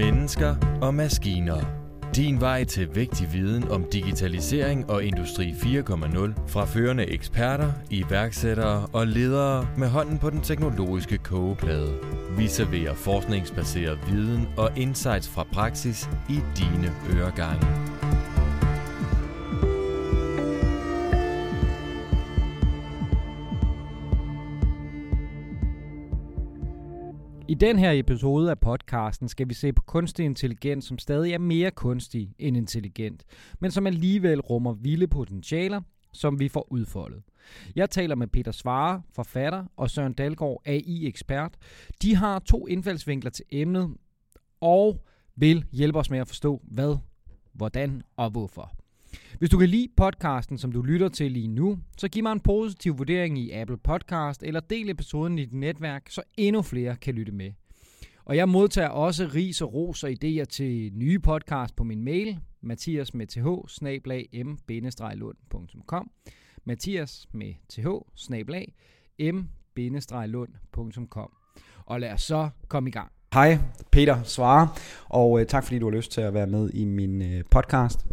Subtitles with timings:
[0.00, 1.60] Mennesker og maskiner.
[2.16, 9.06] Din vej til vigtig viden om digitalisering og industri 4.0 fra førende eksperter, iværksættere og
[9.06, 11.94] ledere med hånden på den teknologiske kogeplade.
[12.38, 17.89] Vi serverer forskningsbaseret viden og insights fra praksis i dine øregange.
[27.60, 31.70] Den her episode af podcasten skal vi se på kunstig intelligens, som stadig er mere
[31.70, 33.24] kunstig end intelligent,
[33.58, 35.80] men som alligevel rummer vilde potentialer,
[36.12, 37.22] som vi får udfoldet.
[37.76, 41.56] Jeg taler med Peter Svare, forfatter, og Søren Dalgaard, AI-ekspert.
[42.02, 43.94] De har to indfaldsvinkler til emnet,
[44.60, 45.00] og
[45.36, 46.96] vil hjælpe os med at forstå, hvad,
[47.52, 48.79] hvordan og hvorfor.
[49.38, 52.40] Hvis du kan lide podcasten, som du lytter til lige nu, så giv mig en
[52.40, 57.14] positiv vurdering i Apple Podcast, eller del episoden i dit netværk, så endnu flere kan
[57.14, 57.52] lytte med.
[58.24, 62.38] Og jeg modtager også ris og ros og idéer til nye podcast på min mail,
[62.60, 63.40] mathias med th,
[64.46, 64.58] m
[65.14, 66.10] lundcom
[66.64, 67.80] Mathias med th,
[69.34, 69.48] m
[70.26, 71.32] lundcom
[71.86, 73.12] Og lad os så komme i gang.
[73.34, 73.58] Hej,
[73.92, 74.68] Peter Svare,
[75.08, 78.06] og øh, tak fordi du har lyst til at være med i min øh, podcast.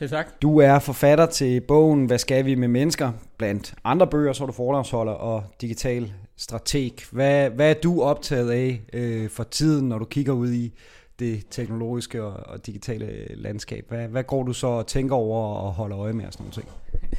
[0.00, 0.42] Til tak.
[0.42, 3.12] Du er forfatter til bogen Hvad skal vi med mennesker?
[3.38, 6.92] Blandt andre bøger, så er du foredragsholder og digital strateg.
[7.10, 10.72] Hvad, hvad er du optaget af øh, for tiden, når du kigger ud i
[11.18, 13.84] det teknologiske og, og digitale landskab?
[13.88, 16.68] Hvad, hvad går du så og tænker over og holder øje med og sådan noget?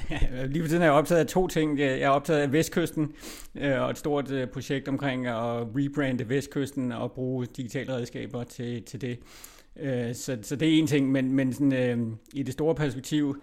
[0.09, 1.79] Ja, lige for tiden er jeg optaget af to ting.
[1.79, 3.11] Jeg er optaget af Vestkysten
[3.55, 5.35] øh, og et stort øh, projekt omkring at
[5.75, 9.19] rebrande Vestkysten og bruge digitale redskaber til, til det.
[9.79, 11.97] Øh, så, så det er en ting, men, men sådan, øh,
[12.33, 13.35] i det store perspektiv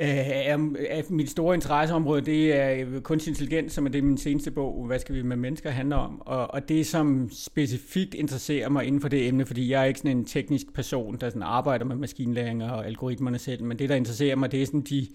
[0.00, 4.18] øh, er, er mit store interesseområde, det er øh, kunstig intelligens, som er det min
[4.18, 6.20] seneste bog, Hvad skal vi med mennesker handler om.
[6.20, 10.00] Og, og det, som specifikt interesserer mig inden for det emne, fordi jeg er ikke
[10.00, 13.94] sådan en teknisk person, der sådan arbejder med maskinlæring og algoritmerne selv, men det, der
[13.94, 15.06] interesserer mig, det er sådan de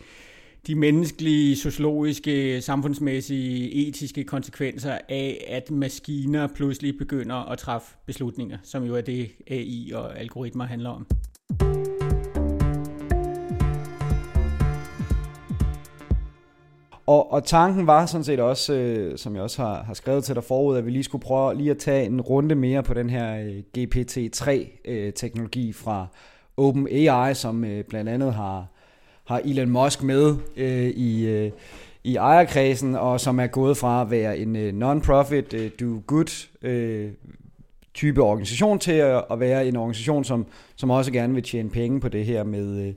[0.67, 8.83] de menneskelige, sociologiske, samfundsmæssige, etiske konsekvenser af, at maskiner pludselig begynder at træffe beslutninger, som
[8.83, 11.07] jo er det AI og algoritmer handler om.
[17.05, 20.35] Og, og tanken var sådan set også, øh, som jeg også har, har skrevet til
[20.35, 23.09] dig forud, at vi lige skulle prøve lige at tage en runde mere på den
[23.09, 26.07] her øh, GPT-3-teknologi øh, fra
[26.57, 28.72] OpenAI, som øh, blandt andet har,
[29.25, 31.51] har Elon Musk med øh, i, øh,
[32.03, 37.11] i ejerkredsen, og som er gået fra at være en øh, non-profit, øh, do-good øh,
[37.93, 40.45] type organisation til at, at være en organisation, som,
[40.75, 42.93] som også gerne vil tjene penge på det her med, øh,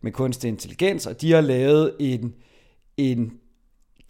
[0.00, 2.34] med kunstig intelligens, og de har lavet en,
[2.96, 3.32] en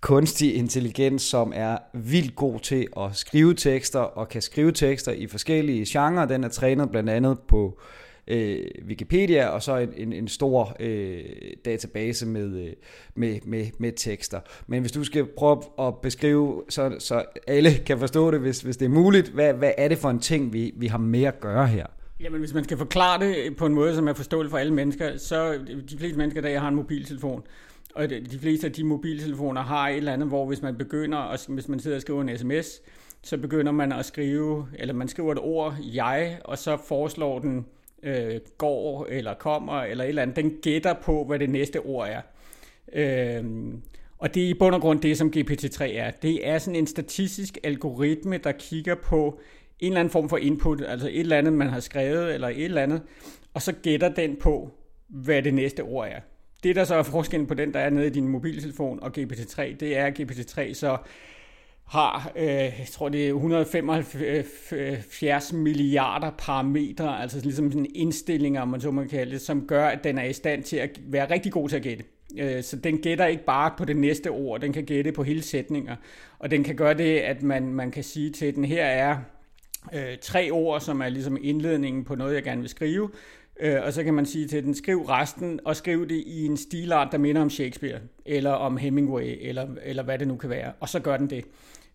[0.01, 5.27] kunstig intelligens, som er vildt god til at skrive tekster, og kan skrive tekster i
[5.27, 6.27] forskellige genrer.
[6.27, 7.81] Den er trænet blandt andet på
[8.29, 11.25] øh, Wikipedia, og så en, en, en stor øh,
[11.65, 12.73] database med, øh,
[13.15, 14.41] med, med, med tekster.
[14.67, 18.77] Men hvis du skal prøve at beskrive, så, så alle kan forstå det, hvis, hvis
[18.77, 21.41] det er muligt, hvad, hvad er det for en ting, vi, vi har med at
[21.41, 21.87] gøre her?
[22.21, 25.17] Jamen, hvis man skal forklare det på en måde, som er forståelig for alle mennesker,
[25.17, 25.59] så
[25.91, 27.43] de fleste mennesker, der har en mobiltelefon,
[27.95, 31.39] og de fleste af de mobiltelefoner har et eller andet, hvor hvis man begynder, og
[31.49, 32.81] hvis man sidder og skriver en sms,
[33.23, 37.67] så begynder man at skrive, eller man skriver et ord, jeg, og så foreslår den
[38.03, 42.09] øh, går eller kommer eller et eller andet, den gætter på, hvad det næste ord
[42.09, 42.21] er.
[42.93, 43.45] Øh,
[44.19, 46.11] og det er i bund og grund det, som GPT-3 er.
[46.11, 49.41] Det er sådan en statistisk algoritme, der kigger på
[49.79, 52.65] en eller anden form for input, altså et eller andet, man har skrevet, eller et
[52.65, 53.03] eller andet,
[53.55, 54.71] og så gætter den på,
[55.09, 56.21] hvad det næste ord er.
[56.63, 59.77] Det, der så er forskellen på den, der er nede i din mobiltelefon og GPT-3,
[59.77, 60.97] det er, at GPT-3 så
[61.91, 68.91] har, øh, jeg tror det er 175 milliarder parametre, altså ligesom sådan indstillinger, man så
[68.91, 71.69] må kalde det, som gør, at den er i stand til at være rigtig god
[71.69, 72.05] til at gætte.
[72.39, 75.43] Øh, så den gætter ikke bare på det næste ord, den kan gætte på hele
[75.43, 75.97] sætninger.
[76.39, 79.17] Og den kan gøre det, at man, man kan sige til den, her er
[79.95, 83.11] øh, tre ord, som er ligesom indledningen på noget, jeg gerne vil skrive.
[83.61, 86.57] Øh, og så kan man sige til den, skriv resten, og skriv det i en
[86.57, 90.73] stilart, der minder om Shakespeare, eller om Hemingway, eller, eller hvad det nu kan være.
[90.81, 91.45] Og så gør den det.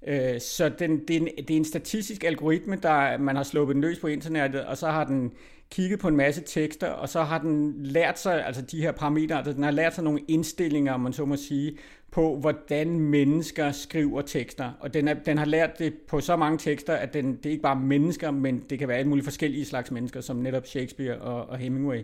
[0.07, 3.73] Øh, så den, det, er en, det er en statistisk algoritme, der man har sluppet
[3.73, 5.31] den løs på internettet, og så har den
[5.71, 9.37] kigget på en masse tekster, og så har den lært sig, altså de her parametre,
[9.37, 11.77] altså den har lært sig nogle indstillinger, om man så må sige,
[12.11, 14.71] på hvordan mennesker skriver tekster.
[14.79, 17.49] Og den, er, den har lært det på så mange tekster, at den, det er
[17.49, 21.17] ikke bare mennesker, men det kan være alle mulige forskellige slags mennesker, som netop Shakespeare
[21.17, 22.01] og, og Hemingway.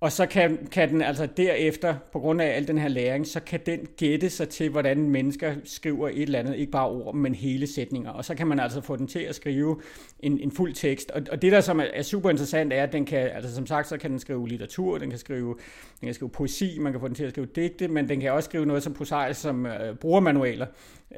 [0.00, 3.40] Og så kan, kan den altså derefter, på grund af al den her læring, så
[3.40, 7.34] kan den gætte sig til, hvordan mennesker skriver et eller andet, ikke bare ord, men
[7.34, 8.10] hele sætninger.
[8.10, 9.80] Og så kan man altså få den til at skrive
[10.20, 11.10] en, en fuld tekst.
[11.10, 13.66] Og, og det, der som er, er super interessant, er, at den kan, altså som
[13.66, 15.56] sagt, så kan den skrive litteratur, den kan skrive,
[16.00, 18.32] den kan skrive poesi, man kan få den til at skrive digte, men den kan
[18.32, 20.66] også skrive noget som prosaisk, som øh, brugermanualer.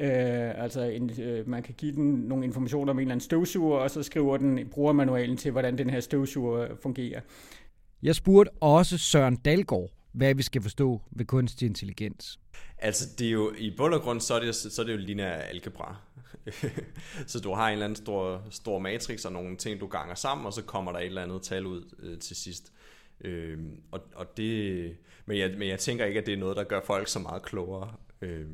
[0.01, 3.79] Øh, altså en, øh, man kan give den nogle informationer om en eller anden støvsuger,
[3.79, 7.21] og så skriver den brugermanualen til, hvordan den her støvsuger fungerer.
[8.03, 12.41] Jeg spurgte også Søren Dalgaard, hvad vi skal forstå ved kunstig intelligens.
[12.79, 14.99] Altså, det er jo, i bund og grund, så er det, så er det jo
[14.99, 15.97] lineær algebra.
[17.27, 20.47] så du har en eller anden stor, stor matrix og nogle ting, du ganger sammen,
[20.47, 22.73] og så kommer der et eller andet tal ud øh, til sidst.
[23.21, 23.59] Øh,
[23.91, 26.81] og, og det, men, jeg, men jeg tænker ikke, at det er noget, der gør
[26.87, 27.95] folk så meget klogere.
[28.23, 28.47] Øh,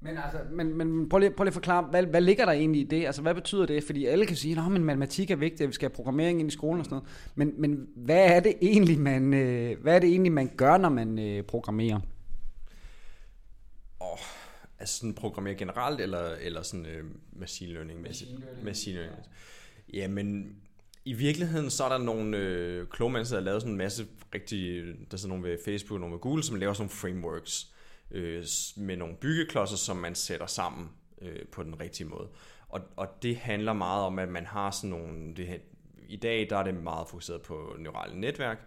[0.00, 2.80] men, altså, men, men prøv, lige, prøv lige at forklare, hvad, hvad ligger der egentlig
[2.80, 3.06] i det?
[3.06, 3.84] Altså, hvad betyder det?
[3.84, 6.52] Fordi alle kan sige, at matematik er vigtigt, at vi skal have programmering ind i
[6.52, 7.08] skolen og sådan noget.
[7.34, 10.88] Men, men hvad, er det egentlig, man, øh, hvad er det egentlig, man gør, når
[10.88, 12.00] man øh, programmerer?
[14.00, 14.18] Oh,
[14.78, 18.02] altså sådan programmere generelt, eller, eller sådan øh, machine learning?
[18.02, 18.64] Machine learning.
[18.64, 19.26] Machine learning.
[19.94, 20.56] Ja, men
[21.04, 24.06] i virkeligheden så er der nogle øh, kloge mennesker, der har lavet sådan en masse
[24.34, 26.90] rigtig, der er sådan nogle ved Facebook og nogle ved Google, som laver sådan nogle
[26.90, 27.72] frameworks,
[28.10, 28.44] øh,
[28.76, 30.88] med nogle byggeklodser, som man sætter sammen
[31.22, 32.28] øh, på den rigtige måde.
[32.68, 35.34] Og, og det handler meget om, at man har sådan nogle...
[35.34, 35.60] Det,
[36.08, 38.58] I dag der er det meget fokuseret på neurale netværk,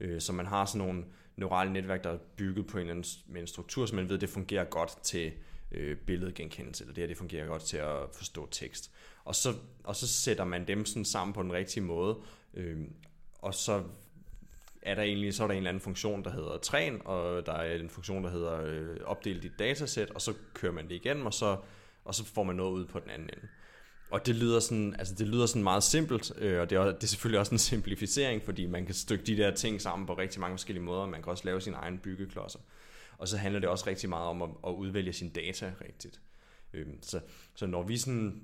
[0.00, 1.04] øh, så man har sådan nogle
[1.36, 4.14] neurale netværk, der er bygget på en, eller anden, med en struktur, så man ved,
[4.14, 5.32] at det fungerer godt til
[5.72, 8.92] øh, billedgenkendelse, eller det her det fungerer godt til at forstå tekst.
[9.24, 9.54] Og så,
[9.84, 12.18] og så sætter man dem sådan sammen på den rigtige måde,
[12.54, 12.80] øh,
[13.38, 13.82] og så
[14.86, 17.52] er der egentlig, så er der en eller anden funktion, der hedder træn, og der
[17.52, 21.26] er en funktion, der hedder øh, opdel dit datasæt, og så kører man det igennem,
[21.26, 21.56] og så,
[22.04, 23.48] og så får man noget ud på den anden ende.
[24.10, 27.02] Og det lyder sådan, altså det lyder sådan meget simpelt, øh, og det er, det
[27.02, 30.40] er selvfølgelig også en simplificering, fordi man kan stykke de der ting sammen på rigtig
[30.40, 32.58] mange forskellige måder, man kan også lave sine egne byggeklodser.
[33.18, 36.20] Og så handler det også rigtig meget om at, at udvælge sin data rigtigt.
[36.72, 37.20] Øh, så,
[37.54, 38.42] så når vi sådan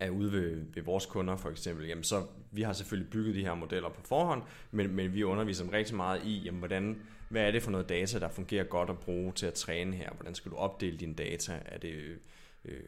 [0.00, 3.44] er ude ved, ved vores kunder for eksempel, jamen så vi har selvfølgelig bygget de
[3.44, 6.98] her modeller på forhånd, men, men vi underviser dem rigtig meget i, jamen hvordan,
[7.28, 10.10] hvad er det for noget data, der fungerer godt at bruge til at træne her?
[10.10, 11.62] Hvordan skal du opdele dine data?
[11.66, 12.18] Er det,
[12.64, 12.80] øh,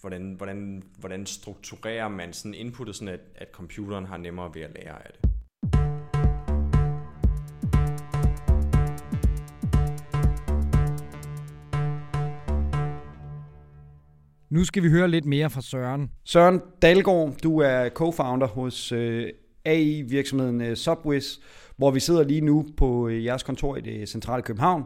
[0.00, 4.74] hvordan, hvordan, hvordan strukturerer man sådan inputtet, sådan at, at computeren har nemmere ved at
[4.74, 5.29] lære af det?
[14.50, 16.10] Nu skal vi høre lidt mere fra Søren.
[16.24, 19.28] Søren Dalgaard, du er co-founder hos øh,
[19.64, 21.36] AI-virksomheden øh, Subwiz,
[21.76, 24.84] hvor vi sidder lige nu på øh, jeres kontor i det centrale København.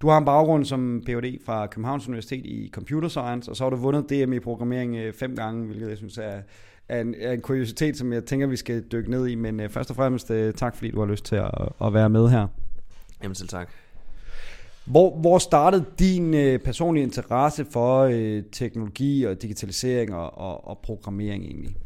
[0.00, 1.38] Du har en baggrund som Ph.D.
[1.44, 5.36] fra Københavns Universitet i Computer Science, og så har du vundet DM i programmering fem
[5.36, 6.42] gange, hvilket jeg synes er,
[6.88, 9.34] er, en, er en kuriositet, som jeg tænker, vi skal dykke ned i.
[9.34, 11.50] Men først og fremmest tak, fordi du har lyst til at,
[11.84, 12.46] at være med her.
[13.22, 13.70] Jamen selv tak.
[14.86, 20.78] Hvor, hvor startede din øh, personlige interesse for øh, teknologi og digitalisering og, og, og
[20.78, 21.76] programmering egentlig?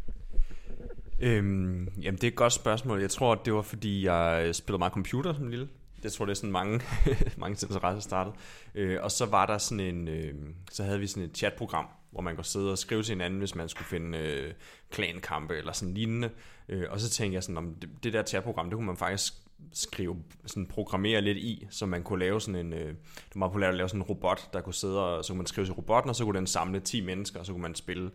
[1.20, 3.00] Øhm, jamen det er et godt spørgsmål.
[3.00, 5.68] Jeg tror, det var fordi, jeg øh, spillede meget computer som lille.
[6.04, 6.80] Jeg tror, det er sådan mange,
[7.36, 8.34] mange interesse startede.
[8.74, 10.34] Øh, og så var der sådan en, øh,
[10.70, 13.54] så havde vi sådan et chatprogram, hvor man kunne sidde og skrive til hinanden, hvis
[13.54, 14.52] man skulle finde øh,
[14.90, 16.30] klankampe eller sådan lignende.
[16.68, 19.34] Øh, og så tænkte jeg sådan, om det, det der chatprogram, det kunne man faktisk
[19.72, 20.16] skrive,
[20.46, 23.68] sådan programmere lidt i, så man kunne lave sådan en, øh, det var meget populært
[23.68, 26.08] at lave sådan en robot, der kunne sidde og, så kunne man skrive til robotten,
[26.10, 28.10] og så kunne den samle 10 mennesker, og så kunne man spille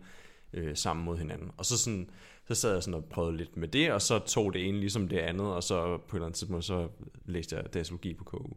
[0.52, 1.50] øh, sammen mod hinanden.
[1.56, 2.10] Og så, sådan,
[2.48, 5.08] så sad jeg sådan og prøvede lidt med det, og så tog det ene ligesom
[5.08, 6.88] det andet, og så på et eller andet tidspunkt, så
[7.24, 8.48] læste jeg datalogi på KU.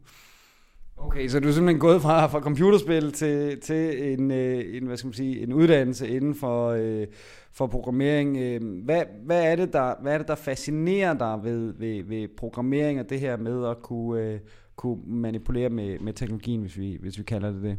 [1.02, 4.96] Okay, så du er simpelthen gået fra, fra computerspil til, til en, øh, en, hvad
[4.96, 7.06] skal man sige, en uddannelse inden for, øh,
[7.52, 8.36] for programmering.
[8.36, 12.28] Øh, hvad, hvad, er det, der, hvad er det, der fascinerer dig ved, ved, ved
[12.36, 14.40] programmering og det her med at kunne, øh,
[14.76, 17.78] kunne manipulere med, med teknologien, hvis vi, hvis vi kalder det det?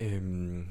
[0.00, 0.64] Øhm,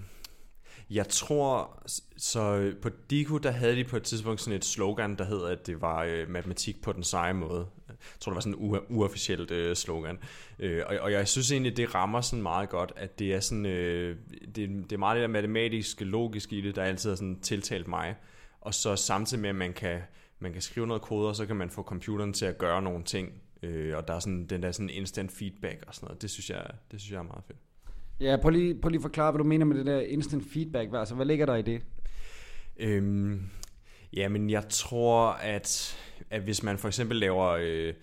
[0.89, 1.83] jeg tror,
[2.17, 5.47] så øh, på Diku, der havde de på et tidspunkt sådan et slogan, der hedder,
[5.47, 7.67] at det var øh, matematik på den seje måde.
[7.87, 10.19] Jeg tror, det var sådan en uofficielt øh, slogan.
[10.59, 13.65] Øh, og, og jeg synes egentlig, det rammer sådan meget godt, at det er sådan,
[13.65, 14.17] øh,
[14.55, 17.87] det, det er meget det der matematiske, logiske i det, der altid har sådan tiltalt
[17.87, 18.15] mig.
[18.61, 19.99] Og så samtidig med, at man kan,
[20.39, 23.03] man kan skrive noget kode, og så kan man få computeren til at gøre nogle
[23.03, 23.41] ting.
[23.63, 26.21] Øh, og der er sådan den der sådan instant feedback og sådan noget.
[26.21, 27.59] Det synes jeg, det synes jeg er meget fedt.
[28.19, 30.89] Ja, prøv lige, prøv lige at forklare, hvad du mener med det der instant feedback.
[30.93, 31.81] Altså, hvad ligger der i det?
[32.79, 33.41] Øhm,
[34.13, 35.97] ja, men jeg tror, at,
[36.29, 37.45] at hvis man for eksempel laver...
[37.45, 37.93] Øh,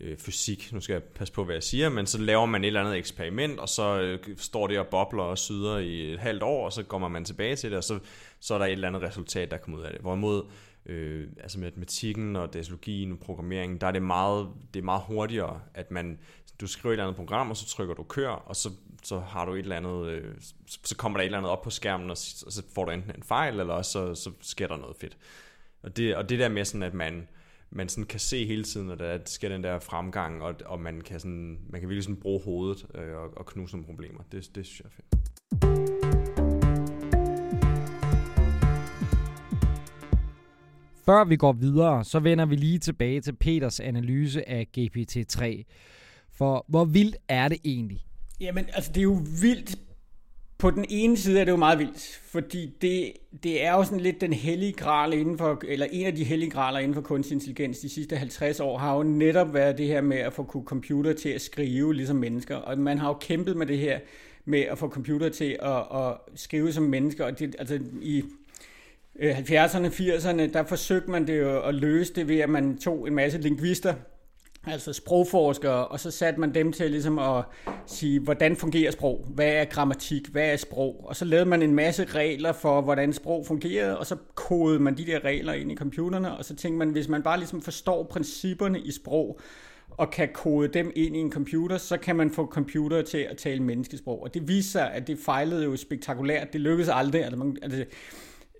[0.00, 2.66] øh, fysik, nu skal jeg passe på, hvad jeg siger, men så laver man et
[2.66, 6.42] eller andet eksperiment, og så øh, står det og bobler og syder i et halvt
[6.42, 7.98] år, og så kommer man tilbage til det, og så,
[8.40, 10.00] så er der et eller andet resultat, der kommer ud af det.
[10.00, 10.42] Hvorimod
[10.86, 15.60] øh, altså matematikken og datalogien og programmeringen, der er det meget, det er meget hurtigere,
[15.74, 16.18] at man,
[16.60, 18.70] du skriver et eller andet program, og så trykker du kør, og så,
[19.02, 20.34] så har du et eller andet, øh,
[20.66, 22.90] så kommer der et eller andet op på skærmen, og så, og så får du
[22.90, 25.16] enten en fejl, eller også så, så sker der noget fedt.
[25.82, 27.28] Og det, og det der med sådan, at man,
[27.70, 31.00] man sådan kan se hele tiden, at der sker den der fremgang, og, og man,
[31.00, 34.20] kan sådan, man kan virkelig sådan bruge hovedet øh, og, og knuse nogle problemer.
[34.32, 35.28] Det, det synes jeg er fedt.
[41.04, 45.64] Før vi går videre, så vender vi lige tilbage til Peters analyse af GPT-3.
[46.38, 48.04] For hvor vildt er det egentlig?
[48.40, 49.78] Jamen, altså det er jo vildt.
[50.58, 54.00] På den ene side er det jo meget vildt, fordi det, det er jo sådan
[54.00, 57.34] lidt den hellige gral inden for, eller en af de hellige graler inden for kunstig
[57.34, 61.12] intelligens de sidste 50 år, har jo netop været det her med at få computer
[61.12, 62.56] til at skrive ligesom mennesker.
[62.56, 64.00] Og man har jo kæmpet med det her
[64.44, 67.24] med at få computer til at, at skrive som mennesker.
[67.24, 68.24] Og det, altså i
[69.18, 73.08] øh, 70'erne, 80'erne, der forsøgte man det jo at løse det ved, at man tog
[73.08, 73.94] en masse lingvister,
[74.70, 77.44] altså sprogforskere, og så satte man dem til ligesom at
[77.86, 79.24] sige, hvordan fungerer sprog?
[79.28, 80.28] Hvad er grammatik?
[80.28, 81.04] Hvad er sprog?
[81.04, 84.96] Og så lavede man en masse regler for, hvordan sprog fungerede, og så kodede man
[84.96, 88.02] de der regler ind i computerne, og så tænkte man, hvis man bare ligesom forstår
[88.02, 89.40] principperne i sprog,
[89.90, 93.36] og kan kode dem ind i en computer, så kan man få computer til at
[93.36, 94.22] tale menneskesprog.
[94.22, 96.52] Og det viser sig, at det fejlede jo spektakulært.
[96.52, 97.22] Det lykkedes aldrig.
[97.24, 97.84] Altså, man, altså,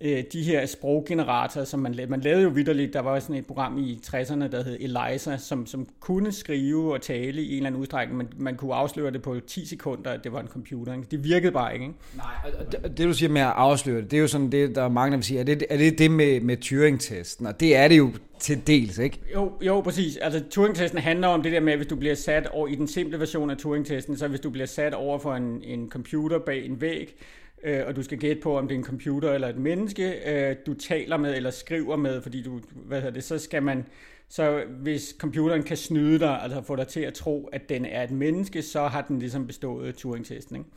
[0.01, 2.11] øh, de her sproggeneratorer, som man lavede.
[2.11, 5.67] Man lavede jo vidderligt, der var sådan et program i 60'erne, der hed Eliza, som,
[5.67, 9.23] som kunne skrive og tale i en eller anden udstrækning, men man kunne afsløre det
[9.23, 10.93] på 10 sekunder, at det var en computer.
[10.93, 11.07] Ikke?
[11.11, 11.85] Det virkede bare ikke.
[11.85, 11.99] ikke?
[12.17, 12.27] Nej,
[12.59, 14.83] og det, det du siger med at afsløre det, det er jo sådan det, der
[14.83, 17.47] er mange, der vil sige, er det er det, det med, med Turing-testen?
[17.47, 19.21] Og det er det jo til dels, ikke?
[19.35, 20.17] Jo, jo, præcis.
[20.17, 22.89] Altså Turing-testen handler om det der med, at hvis du bliver sat over, i den
[22.89, 26.65] simple version af Turing-testen, så hvis du bliver sat over for en, en computer bag
[26.65, 27.17] en væg,
[27.65, 30.57] øh, og du skal gætte på, om det er en computer eller et menneske, øh,
[30.67, 33.85] du taler med eller skriver med, fordi du, hvad hedder det, så skal man,
[34.29, 38.03] så hvis computeren kan snyde dig, altså få dig til at tro, at den er
[38.03, 40.69] et menneske, så har den ligesom bestået Turing-testen, ikke?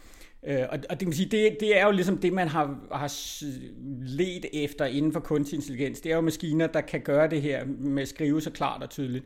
[0.47, 3.43] Øh, og, og det kan sige, det, det er jo ligesom det, man har, har
[4.05, 6.01] let efter inden for kunstig intelligens.
[6.01, 8.89] Det er jo maskiner, der kan gøre det her med at skrive så klart og
[8.89, 9.25] tydeligt.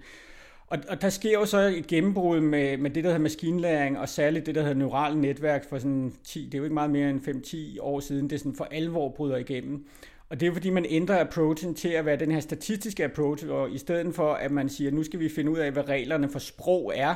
[0.67, 4.09] Og, og der sker jo så et gennembrud med, med det, der hedder maskinlæring, og
[4.09, 7.09] særligt det, der hedder neurale netværk for sådan 10, det er jo ikke meget mere
[7.09, 9.85] end 5-10 år siden, det sådan for alvor bryder igennem.
[10.29, 13.47] Og det er jo fordi, man ændrer approachen til at være den her statistiske approach,
[13.49, 16.29] og i stedet for, at man siger, nu skal vi finde ud af, hvad reglerne
[16.29, 17.15] for sprog er,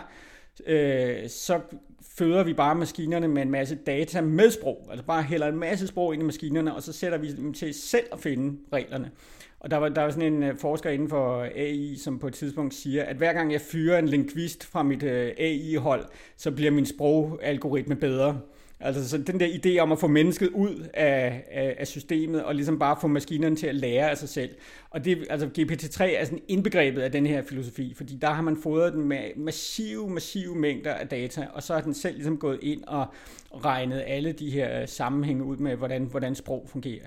[0.65, 1.59] øh, så
[2.01, 4.87] føder vi bare maskinerne med en masse data med sprog.
[4.89, 7.73] Altså bare hælder en masse sprog ind i maskinerne, og så sætter vi dem til
[7.73, 9.11] selv at finde reglerne.
[9.59, 12.27] Og der var, der var sådan en øh, forsker inden for øh, AI, som på
[12.27, 16.05] et tidspunkt siger, at hver gang jeg fyrer en lingvist fra mit øh, AI-hold,
[16.37, 18.39] så bliver min sprogalgoritme bedre.
[18.81, 22.55] Altså så den der idé om at få mennesket ud af, af, af systemet, og
[22.55, 24.49] ligesom bare få maskinerne til at lære af sig selv.
[24.89, 28.57] Og det, altså GPT-3 er sådan indbegrebet af den her filosofi, fordi der har man
[28.63, 32.59] fodret den med massive, massive mængder af data, og så har den selv ligesom gået
[32.61, 33.07] ind og
[33.53, 37.05] regnet alle de her sammenhænge ud med, hvordan, hvordan sprog fungerer.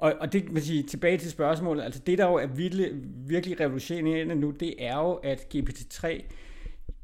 [0.00, 2.90] Og, og det vil sige, tilbage til spørgsmålet, altså det der jo er virkelig,
[3.26, 6.22] virkelig revolutionerende nu, det er jo, at GPT-3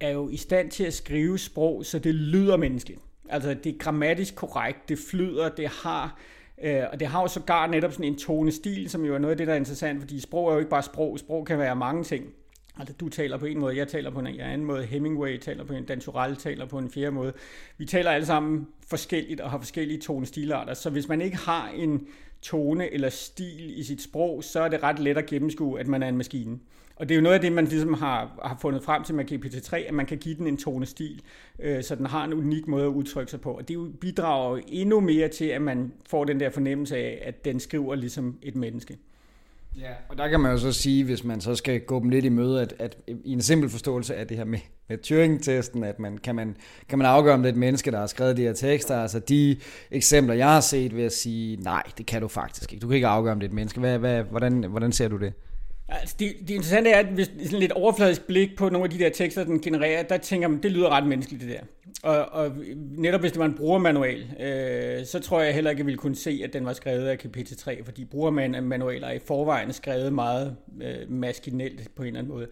[0.01, 3.01] er jo i stand til at skrive sprog, så det lyder menneskeligt.
[3.29, 6.19] Altså det er grammatisk korrekt, det flyder, det har
[6.63, 9.37] Øh, og det har jo sågar netop sådan en tonestil, som jo er noget af
[9.39, 11.19] det, der er interessant, fordi sprog er jo ikke bare sprog.
[11.19, 12.25] Sprog kan være mange ting.
[12.79, 15.73] Altså, du taler på en måde, jeg taler på en anden måde, Hemingway taler på
[15.73, 17.33] en, Dan Turell taler på en fjerde måde.
[17.79, 22.07] Vi taler alle sammen forskelligt og har forskellige tonestilarter, så hvis man ikke har en
[22.47, 26.03] tone eller stil i sit sprog, så er det ret let at gennemskue, at man
[26.03, 26.59] er en maskine.
[26.97, 29.33] Og det er jo noget af det, man ligesom har, har fundet frem til med
[29.33, 31.23] GPT-3, at man kan give den en tonestil,
[31.59, 33.53] øh, så den har en unik måde at udtrykke sig på.
[33.53, 37.45] Og det bidrager jo endnu mere til, at man får den der fornemmelse af, at
[37.45, 38.99] den skriver ligesom et menneske.
[39.81, 42.25] Ja, og der kan man jo så sige, hvis man så skal gå dem lidt
[42.25, 45.99] i møde, at, at i en simpel forståelse af det her med, med Turing-testen, at
[45.99, 46.57] man, kan, man,
[46.89, 49.03] kan man afgøre, om det er et menneske, der har skrevet de her tekster.
[49.03, 49.57] Altså de
[49.91, 52.83] eksempler, jeg har set, vil jeg sige, nej, det kan du faktisk ikke.
[52.83, 53.81] Du kan ikke afgøre, om det er et menneske.
[53.81, 55.33] Hvad, hvad, hvordan, hvordan ser du det?
[55.89, 58.99] Altså, det, det interessante er, at hvis sådan lidt overfladisk blik på nogle af de
[58.99, 61.61] der tekster, den genererer, der tænker man, det lyder ret menneskeligt det der.
[62.03, 62.53] Og, og
[62.97, 65.99] netop hvis det var en brugermanual, øh, så tror jeg heller ikke, at jeg ville
[65.99, 70.57] kunne se, at den var skrevet af GPT-3, fordi brugermanualer er i forvejen skrevet meget
[70.83, 72.47] øh, maskinelt på en eller anden måde.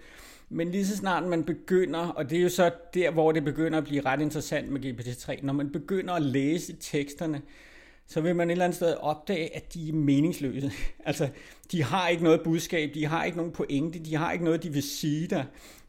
[0.49, 3.79] Men lige så snart man begynder, og det er jo så der, hvor det begynder
[3.79, 7.41] at blive ret interessant med GPT-3, når man begynder at læse teksterne,
[8.07, 10.73] så vil man et eller andet sted opdage, at de er meningsløse.
[11.07, 11.29] altså,
[11.73, 14.73] de har ikke noget budskab, de har ikke nogen pointe, de har ikke noget, de
[14.73, 15.45] vil sige dig.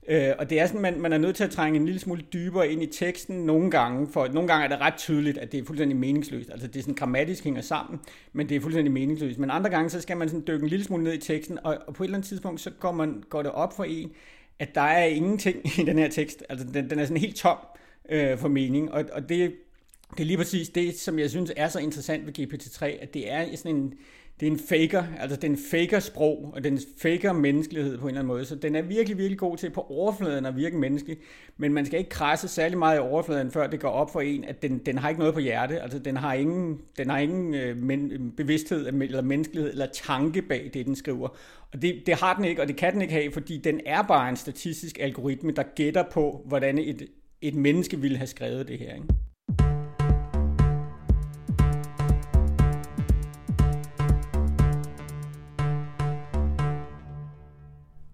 [0.07, 2.21] Øh, og det er sådan, man, man er nødt til at trænge en lille smule
[2.33, 5.59] dybere ind i teksten nogle gange, for nogle gange er det ret tydeligt, at det
[5.59, 6.49] er fuldstændig meningsløst.
[6.49, 7.99] Altså det er sådan grammatisk hænger sammen,
[8.33, 9.39] men det er fuldstændig meningsløst.
[9.39, 11.77] Men andre gange, så skal man sådan dykke en lille smule ned i teksten, og,
[11.87, 14.11] og på et eller andet tidspunkt, så går, man, går det op for en,
[14.59, 16.43] at der er ingenting i den her tekst.
[16.49, 17.57] Altså den, den er sådan helt tom
[18.09, 19.53] øh, for mening, og, og det,
[20.11, 23.31] det er lige præcis det, som jeg synes er så interessant ved GPT-3, at det
[23.31, 23.93] er sådan en,
[24.39, 28.19] det er en faker, altså den faker sprog, og den faker menneskelighed på en eller
[28.19, 28.45] anden måde.
[28.45, 31.17] Så den er virkelig, virkelig god til på overfladen at virke menneskelig,
[31.57, 34.43] men man skal ikke krasse særlig meget i overfladen, før det går op for en,
[34.43, 35.81] at den, den har ikke noget på hjerte.
[35.81, 40.41] Altså den har ingen, den har ingen øh, men, øh, bevidsthed eller menneskelighed eller tanke
[40.41, 41.27] bag det, den skriver.
[41.73, 44.01] Og det, det har den ikke, og det kan den ikke have, fordi den er
[44.01, 47.07] bare en statistisk algoritme, der gætter på, hvordan et,
[47.41, 48.93] et menneske ville have skrevet det her.
[48.93, 49.07] Ikke?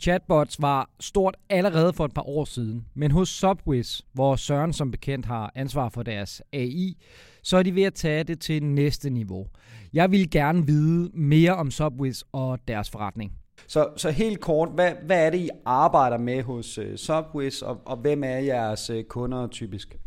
[0.02, 4.92] Chatbots var stort allerede for et par år siden, men hos Subwiz, hvor Søren som
[4.92, 6.98] bekendt har ansvar for deres AI,
[7.44, 9.48] så er de ved at tage det til næste niveau.
[9.94, 13.34] Jeg vil gerne vide mere om Subwiz og deres forretning.
[13.68, 17.82] Så, så helt kort, hvad, hvad er det, I arbejder med hos uh, Subwiz, og,
[17.86, 19.98] og hvem er jeres uh, kunder typisk?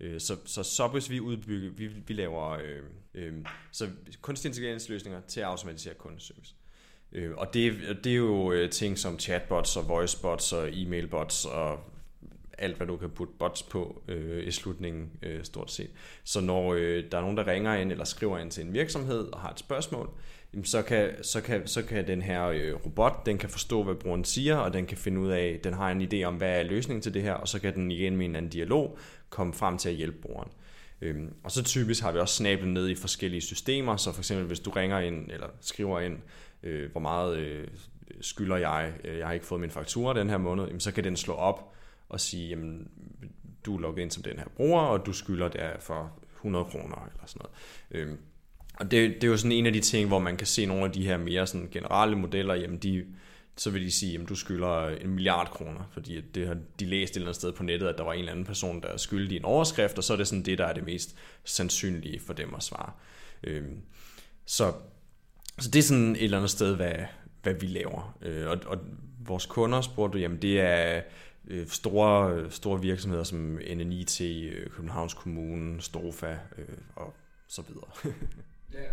[0.00, 2.82] Øh, så, så Subwiz, vi udbygger, vi, vi laver øh,
[3.14, 3.32] øh,
[3.72, 3.86] så
[4.20, 6.54] kunstig intelligens løsninger til at automatisere kundeservice.
[6.54, 6.67] Øh,
[7.12, 7.74] Øh, og det,
[8.04, 11.80] det er jo øh, ting som chatbots og voicebots og e-mailbots og
[12.58, 15.90] alt, hvad du kan putte bots på øh, i slutningen øh, stort set.
[16.24, 19.32] Så når øh, der er nogen, der ringer ind eller skriver ind til en virksomhed
[19.32, 20.10] og har et spørgsmål,
[20.64, 24.24] så kan, så kan, så kan den her øh, robot, den kan forstå, hvad brugeren
[24.24, 27.02] siger, og den kan finde ud af, den har en idé om, hvad er løsningen
[27.02, 28.98] til det her, og så kan den igen med en anden dialog
[29.28, 30.50] komme frem til at hjælpe brugeren.
[31.00, 34.46] Øhm, og så typisk har vi også snablet ned i forskellige systemer, så for eksempel
[34.46, 36.18] hvis du ringer ind eller skriver ind,
[36.68, 37.68] øh, hvor meget øh,
[38.20, 41.04] skylder jeg, øh, jeg har ikke fået min faktura den her måned, jamen, så kan
[41.04, 41.72] den slå op
[42.08, 42.90] og sige, jamen,
[43.66, 47.08] du er logget ind som den her bruger, og du skylder der for 100 kroner
[47.12, 48.08] eller sådan noget.
[48.08, 48.16] Øh,
[48.74, 50.84] og det, det er jo sådan en af de ting, hvor man kan se nogle
[50.84, 53.06] af de her mere sådan generelle modeller, jamen de,
[53.56, 57.10] så vil de sige, at du skylder en milliard kroner, fordi det har de læst
[57.12, 59.36] et eller andet sted på nettet, at der var en eller anden person, der skyldte
[59.36, 62.54] en overskrift, og så er det sådan det, der er det mest sandsynlige for dem
[62.54, 62.92] at svare.
[63.44, 63.64] Øh,
[64.46, 64.72] så
[65.58, 66.94] så det er sådan et eller andet sted, hvad,
[67.42, 68.18] hvad vi laver.
[68.22, 68.78] Øh, og, og
[69.26, 71.02] vores kunder spurgte du, jamen det er
[71.48, 76.36] øh, store, store virksomheder som NNIT, øh, Københavns Kommune, Stofa
[76.96, 77.14] og
[77.48, 77.88] så videre.
[78.74, 78.86] yeah.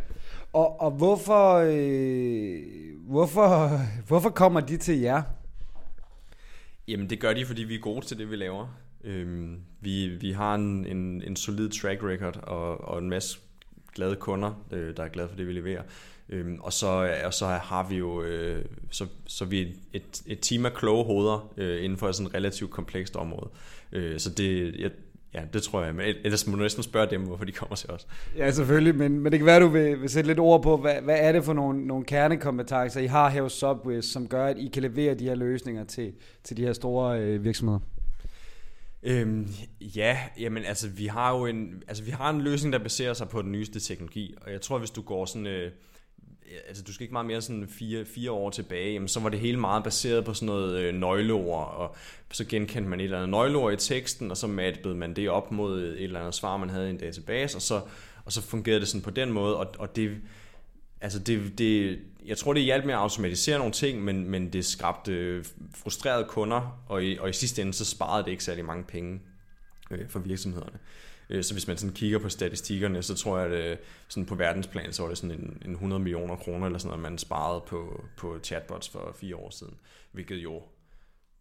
[0.54, 2.62] Og, og hvorfor, øh,
[3.08, 5.24] hvorfor, hvorfor kommer de til jer?
[6.88, 8.68] Jamen det gør de, fordi vi er gode til det, vi laver.
[9.04, 13.40] Øhm, vi, vi har en, en, en solid track record og, og en masse
[13.96, 15.84] glade kunder, øh, der er glade for det, vi leverer.
[16.30, 20.66] Øhm, og, så, og så har vi jo øh, så, så vi et, et team
[20.66, 23.50] af kloge hoveder øh, inden for sådan et relativt komplekst område.
[23.92, 24.92] Øh, så det, jeg,
[25.34, 25.96] ja, det tror jeg.
[25.96, 28.08] Men ellers må du næsten spørge dem, hvorfor de kommer til os.
[28.38, 28.96] Ja, selvfølgelig.
[28.96, 31.32] Men, men det kan være, du vil, vil sætte lidt ord på, hvad, hvad er
[31.32, 34.82] det for nogle, nogle kernekompetencer, I har her hos Subwiz, som gør, at I kan
[34.82, 37.80] levere de her løsninger til, til de her store øh, virksomheder?
[39.04, 39.48] Øhm,
[39.82, 43.30] ja, jamen altså vi har jo en, altså vi har en løsning, der baserer sig
[43.30, 45.72] på den nyeste teknologi, og jeg tror, hvis du går sådan, øh,
[46.68, 49.40] altså du skal ikke meget mere sådan fire, fire år tilbage, jamen, så var det
[49.40, 51.96] hele meget baseret på sådan noget øh, nøgleord, og
[52.32, 55.52] så genkendte man et eller andet nøgleord i teksten, og så mappede man det op
[55.52, 57.82] mod et eller andet svar, man havde i en database, og så,
[58.26, 60.18] og så fungerede det sådan på den måde, og, og det,
[61.02, 64.66] altså det, det, jeg tror, det hjalp med at automatisere nogle ting, men, men det
[64.66, 68.66] skabte øh, frustrerede kunder, og i, og i sidste ende, så sparede det ikke særlig
[68.66, 69.22] mange penge
[69.92, 70.78] øh, for virksomhederne.
[71.30, 74.36] Øh, så hvis man sådan kigger på statistikkerne, så tror jeg, at øh, sådan på
[74.36, 77.64] verdensplan, så var det sådan en, en 100 millioner kroner, eller sådan noget, man sparede
[77.68, 79.74] på, på chatbots for fire år siden.
[80.12, 80.62] Hvilket jo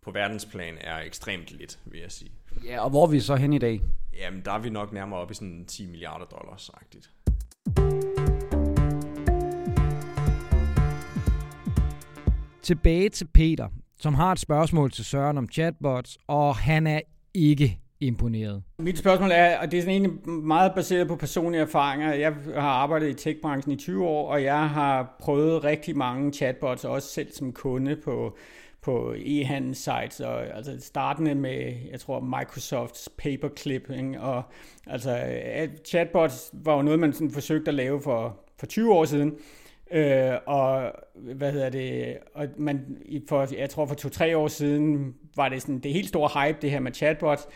[0.03, 2.33] på verdensplan er ekstremt lidt, vil jeg sige.
[2.64, 3.81] Ja, og hvor er vi så hen i dag?
[4.18, 7.11] Jamen, der er vi nok nærmere op i sådan 10 milliarder dollars, agtigt.
[12.62, 13.68] Tilbage til Peter,
[13.99, 17.01] som har et spørgsmål til Søren om chatbots, og han er
[17.35, 18.62] ikke imponeret?
[18.78, 22.14] Mit spørgsmål er, og det er sådan egentlig meget baseret på personlige erfaringer.
[22.14, 26.85] Jeg har arbejdet i tech-branchen i 20 år, og jeg har prøvet rigtig mange chatbots,
[26.85, 28.37] også selv som kunde på
[28.85, 34.20] på e-handel sites, og altså startende med, jeg tror, Microsofts paperclip, ikke?
[34.20, 34.42] og
[34.87, 35.38] altså
[35.85, 39.35] chatbots var jo noget, man sådan forsøgte at lave for, for 20 år siden,
[39.92, 42.96] øh, og hvad hedder det, og man,
[43.28, 46.70] for, jeg tror for to-tre år siden, var det sådan det helt store hype, det
[46.70, 47.48] her med chatbots,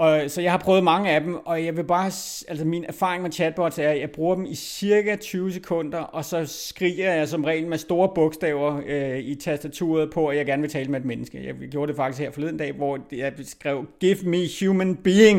[0.00, 2.06] og, så jeg har prøvet mange af dem, og jeg vil bare,
[2.48, 6.24] altså min erfaring med chatbots er, at jeg bruger dem i cirka 20 sekunder, og
[6.24, 10.62] så skriger jeg som regel med store bogstaver øh, i tastaturet på, at jeg gerne
[10.62, 11.46] vil tale med et menneske.
[11.46, 15.38] Jeg gjorde det faktisk her forleden dag, hvor jeg skrev, give me human being.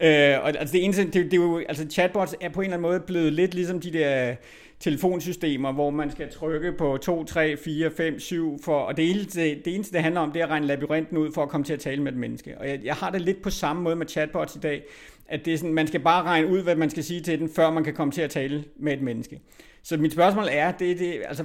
[0.00, 2.76] Øh, og altså det eneste, det, det er jo, altså chatbots er på en eller
[2.76, 4.34] anden måde blevet lidt ligesom de der
[4.80, 9.40] telefonsystemer, hvor man skal trykke på 2, 3, 4, 5, 7, for, og det eneste,
[9.40, 11.72] det eneste, det handler om, det er at regne labyrinten ud for at komme til
[11.72, 12.58] at tale med et menneske.
[12.58, 14.82] Og jeg, jeg har det lidt på samme måde med chatbots i dag,
[15.28, 17.48] at det er sådan, man skal bare regne ud, hvad man skal sige til den,
[17.48, 19.40] før man kan komme til at tale med et menneske.
[19.82, 21.44] Så mit spørgsmål er, det, det, altså,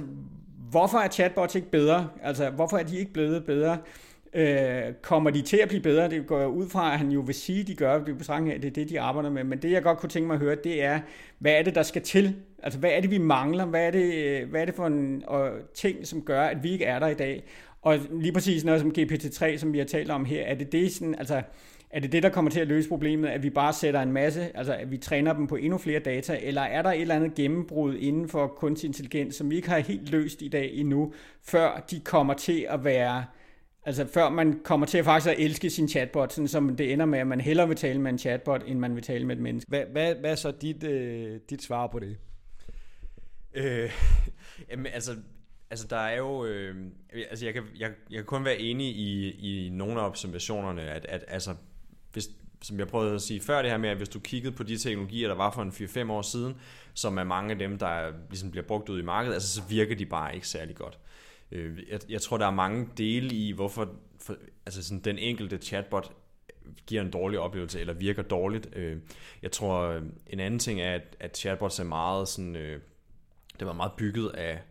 [0.70, 2.08] hvorfor er chatbots ikke bedre?
[2.22, 3.78] Altså, hvorfor er de ikke blevet bedre?
[4.34, 6.10] Øh, kommer de til at blive bedre?
[6.10, 8.54] Det går jeg ud fra, at han jo vil sige, at de gør, det betragtning
[8.54, 9.44] af, det er det, de arbejder med.
[9.44, 11.00] Men det, jeg godt kunne tænke mig at høre, det er,
[11.38, 12.34] hvad er det, der skal til?
[12.62, 13.64] Altså, hvad er det, vi mangler?
[13.64, 16.70] Hvad er det, øh, hvad er det for en og, ting, som gør, at vi
[16.70, 17.44] ikke er der i dag?
[17.82, 20.92] Og lige præcis noget som GPT-3, som vi har talt om her, er det det,
[20.92, 21.42] sådan, altså,
[21.90, 24.56] er det det, der kommer til at løse problemet, at vi bare sætter en masse,
[24.56, 27.34] altså at vi træner dem på endnu flere data, eller er der et eller andet
[27.34, 31.12] gennembrud inden for kunstig intelligens, som vi ikke har helt løst i dag endnu,
[31.42, 33.24] før de kommer til at være
[33.86, 37.06] Altså før man kommer til at faktisk at elske sin chatbot, sådan som det ender
[37.06, 39.42] med, at man hellere vil tale med en chatbot, end man vil tale med et
[39.42, 39.68] menneske.
[39.68, 42.16] Hvad, hvad, hvad er så dit, øh, dit svar på det?
[43.54, 43.90] Øh,
[44.70, 45.16] jamen, altså,
[45.70, 46.76] altså der er jo, øh,
[47.30, 51.06] altså jeg kan, jeg, jeg kan kun være enig i, i nogle af observationerne, at,
[51.08, 51.54] at altså,
[52.12, 52.28] hvis,
[52.62, 54.78] som jeg prøvede at sige før det her med, at hvis du kiggede på de
[54.78, 55.70] teknologier, der var for en
[56.08, 56.54] 4-5 år siden,
[56.94, 59.94] som er mange af dem, der ligesom bliver brugt ud i markedet, altså så virker
[59.94, 60.98] de bare ikke særlig godt.
[61.52, 65.58] Øh, jeg, jeg tror, der er mange dele i, hvorfor for, altså sådan, den enkelte
[65.58, 66.12] chatbot
[66.86, 68.68] giver en dårlig oplevelse, eller virker dårligt.
[68.76, 68.96] Øh,
[69.42, 72.80] jeg tror, øh, en anden ting er, at, at chatbots er meget sådan, øh,
[73.58, 74.62] det var meget bygget af,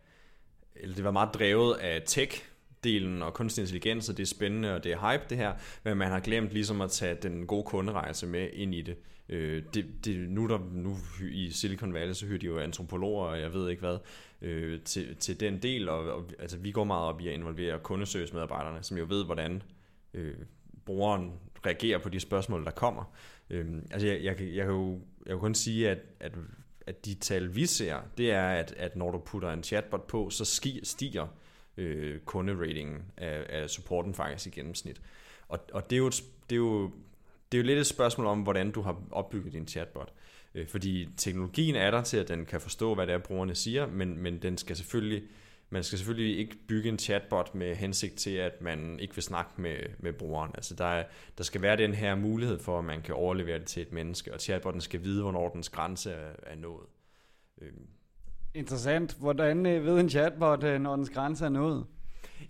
[0.76, 2.44] eller det var meget drevet af tech,
[2.86, 5.98] delen og kunstig intelligens, og det er spændende, og det er hype det her, men
[5.98, 8.96] man har glemt ligesom at tage den gode kunderejse med ind i det.
[9.30, 10.98] Øh, det, det nu, der, nu
[11.32, 13.98] i Silicon Valley, så hører de jo antropologer, og jeg ved ikke hvad,
[14.42, 17.80] øh, til, til den del, og, og altså, vi går meget op i at involvere
[17.80, 19.64] kundeservice-medarbejderne, som jo ved, hvordan
[20.14, 20.36] øh,
[20.86, 21.32] brugeren
[21.66, 23.16] reagerer på de spørgsmål, der kommer.
[23.50, 26.32] Øh, altså, jeg, jeg, jeg, kan jo, jeg kan kun sige, at, at,
[26.88, 30.30] at de tal, vi ser, det er, at, at når du putter en chatbot på,
[30.30, 30.46] så
[30.84, 31.28] stiger
[31.78, 35.02] øh, kunderatingen af, af supporten faktisk i gennemsnit.
[35.48, 36.92] Og, og det, er jo et, det, er jo,
[37.52, 40.14] det er jo lidt et spørgsmål om, hvordan du har opbygget din chatbot.
[40.56, 43.88] Øh, fordi teknologien er der til, at den kan forstå, hvad det er, brugerne siger,
[43.88, 45.24] men, men den skal selvfølgelig,
[45.70, 49.52] man skal selvfølgelig ikke bygge en chatbot med hensigt til, at man ikke vil snakke
[49.62, 50.52] med, med brugeren.
[50.54, 51.04] Altså der, er,
[51.38, 54.34] der skal være den her mulighed for, at man kan overlevere det til et menneske,
[54.34, 56.86] og chatbotten skal vide, hvornår dens grænse er, er nået.
[57.62, 57.72] Øh.
[58.56, 59.18] Interessant.
[59.20, 61.86] Hvordan øh, ved en chatbot, øh, når dens grænse er nået?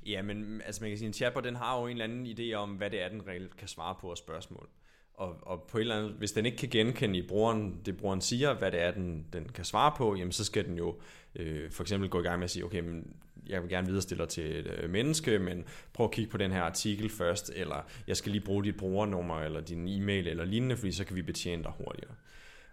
[0.05, 2.25] Ja, men mm, altså man kan sige, en chatbot den har jo en eller anden
[2.25, 4.69] idé om, hvad det er, den reelt kan svare på og spørgsmål.
[5.13, 8.21] Og, og på et eller andet, hvis den ikke kan genkende i brugeren, det brugeren
[8.21, 10.99] siger, hvad det er, den, den kan svare på, jamen så skal den jo
[11.35, 13.15] øh, for eksempel gå i gang med at sige, okay, men
[13.47, 16.51] jeg vil gerne viderestille dig til et øh, menneske, men prøv at kigge på den
[16.51, 20.77] her artikel først, eller jeg skal lige bruge dit brugernummer, eller din e-mail, eller lignende,
[20.77, 22.15] fordi så kan vi betjene dig hurtigere.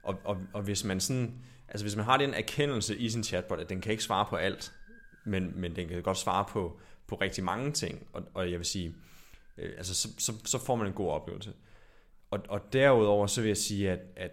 [0.02, 1.34] Og, og, og hvis man sådan,
[1.72, 4.36] altså hvis man har den erkendelse i sin chatbot, at den kan ikke svare på
[4.36, 4.72] alt,
[5.24, 8.66] men, men den kan godt svare på, på rigtig mange ting, og, og jeg vil
[8.66, 8.94] sige,
[9.58, 11.52] øh, altså så, så, så får man en god oplevelse.
[12.30, 14.30] Og, og derudover så vil jeg sige, at, at,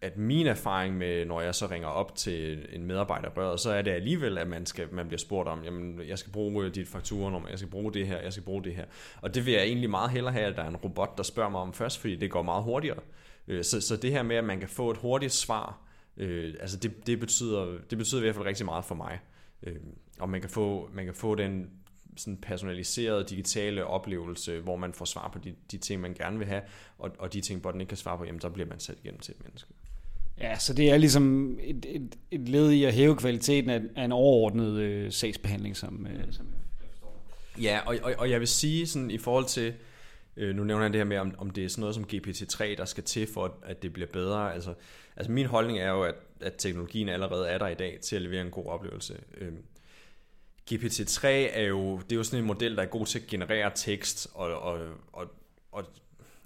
[0.00, 3.90] at min erfaring med, når jeg så ringer op til en medarbejder, så er det
[3.90, 7.58] alligevel, at man, skal, man bliver spurgt om, jamen, jeg skal bruge dit fakturenummer, jeg
[7.58, 8.84] skal bruge det her, jeg skal bruge det her.
[9.22, 11.50] Og det vil jeg egentlig meget hellere have, at der er en robot, der spørger
[11.50, 13.00] mig om først, fordi det går meget hurtigere.
[13.48, 15.85] Øh, så, så det her med, at man kan få et hurtigt svar,
[16.16, 19.20] øh, altså det, det, betyder, det betyder i hvert fald rigtig meget for mig.
[19.62, 19.76] Øh,
[20.18, 21.70] og man kan få, man kan få den
[22.16, 26.46] sådan personaliserede digitale oplevelse, hvor man får svar på de, de ting, man gerne vil
[26.46, 26.62] have,
[26.98, 29.20] og, og de ting, den ikke kan svare på, jamen, så bliver man sat igennem
[29.20, 29.68] til et menneske.
[30.40, 34.04] Ja, så det er ligesom et, et, et led i at hæve kvaliteten af, af
[34.04, 37.24] en overordnet øh, sagsbehandling, som, øh, som jeg forstår.
[37.62, 39.74] Ja, og, og, og jeg vil sige sådan i forhold til, øh,
[40.36, 42.64] Øh, nu nævner han det her med, om, om det er sådan noget som GPT-3,
[42.76, 44.54] der skal til for, at det bliver bedre.
[44.54, 44.74] Altså,
[45.16, 48.22] altså min holdning er jo, at, at teknologien allerede er der i dag til at
[48.22, 49.20] levere en god oplevelse.
[49.38, 49.52] Øh,
[50.70, 53.70] GPT-3 er jo, det er jo sådan en model, der er god til at generere
[53.74, 54.78] tekst, og, og,
[55.12, 55.26] og,
[55.72, 55.84] og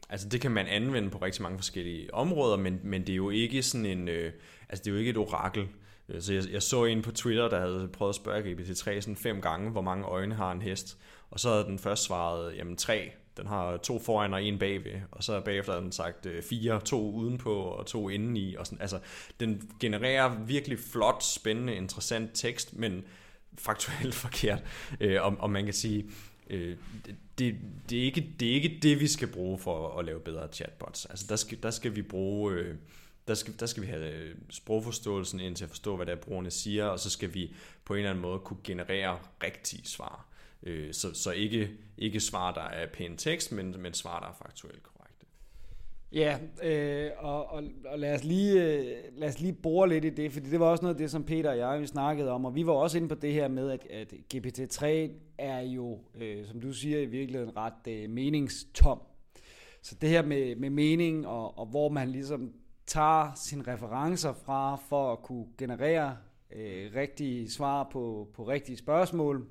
[0.09, 3.31] altså det kan man anvende på rigtig mange forskellige områder, men, men det er jo
[3.31, 4.33] ikke sådan en, øh,
[4.69, 5.69] altså det er jo ikke et orakel.
[6.09, 9.17] Øh, så jeg, jeg så en på Twitter, der havde prøvet at spørge GPT-3 sådan
[9.17, 10.99] fem gange, hvor mange øjne har en hest,
[11.31, 15.01] og så havde den først svaret, jamen tre, den har to foran og en bagved,
[15.11, 18.81] og så bagefter har den sagt øh, fire, to udenpå og to indeni, og sådan,
[18.81, 18.99] altså
[19.41, 23.05] den genererer virkelig flot, spændende, interessant tekst, men
[23.59, 24.63] faktuelt forkert.
[25.01, 26.05] Øh, og, og man kan sige,
[26.51, 26.77] Øh,
[27.39, 27.57] det,
[27.91, 31.07] det, er ikke, det er ikke det, vi skal bruge for at lave bedre chatbots.
[31.07, 32.53] Altså der skal, der skal vi bruge...
[32.53, 32.75] Øh,
[33.29, 36.51] der skal, der skal vi have øh, sprogforståelsen ind til at forstå, hvad der brugerne
[36.51, 40.27] siger, og så skal vi på en eller anden måde kunne generere rigtige svar.
[40.63, 44.33] Øh, så, så ikke, ikke svar, der er pæn tekst, men, men svar, der er
[44.33, 45.27] faktuelt korrekte.
[46.13, 50.11] Ja, øh, og, og, og lad, os lige, øh, lad os lige bore lidt i
[50.11, 52.45] det, fordi det var også noget af det, som Peter og jeg vi snakkede om,
[52.45, 54.87] og vi var også inde på det her med, at, at GPT-3
[55.39, 59.03] er jo, øh, som du siger, i virkeligheden ret øh, meningstom.
[59.83, 62.53] Så det her med, med mening, og, og hvor man ligesom
[62.87, 66.17] tager sine referencer fra for at kunne generere
[66.53, 69.47] øh, rigtige svar på, på rigtige spørgsmål.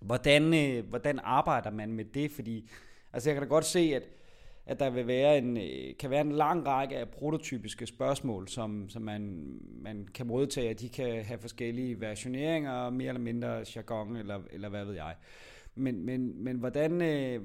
[0.00, 2.30] Hvordan, øh, hvordan arbejder man med det?
[2.30, 2.70] Fordi
[3.12, 4.02] altså jeg kan da godt se, at,
[4.66, 8.88] at der vil være en, øh, kan være en lang række af prototypiske spørgsmål, som,
[8.88, 14.40] som man, man kan modtage, de kan have forskellige versioneringer, mere eller mindre jargon, eller,
[14.50, 15.14] eller hvad ved jeg.
[15.74, 17.40] Men, men, men hvordan, øh,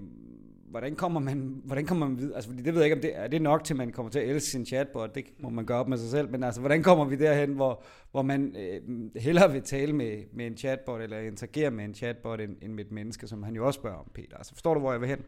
[0.70, 2.36] hvordan kommer man, hvordan kommer man videre?
[2.36, 4.12] Altså, fordi det ved jeg ikke, om det er det nok til, at man kommer
[4.12, 5.16] til at elske sin chatbot.
[5.16, 6.30] Det må man gøre op med sig selv.
[6.32, 8.82] Men altså, hvordan kommer vi derhen, hvor, hvor man øh,
[9.22, 12.86] hellere vil tale med, med en chatbot, eller interagere med en chatbot, end, end med
[12.86, 14.38] et menneske, som han jo også spørger om, Peter.
[14.38, 15.26] Altså, forstår du, hvor jeg vil hen?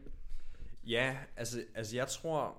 [0.86, 2.56] Ja, altså, altså jeg tror,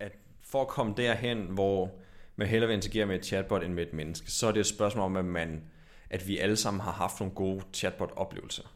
[0.00, 1.90] at for at komme derhen, hvor
[2.36, 4.66] man hellere vil interagere med et chatbot end med et menneske, så er det et
[4.66, 5.62] spørgsmål om, at, man,
[6.10, 8.73] at vi alle sammen har haft nogle gode chatbot-oplevelser.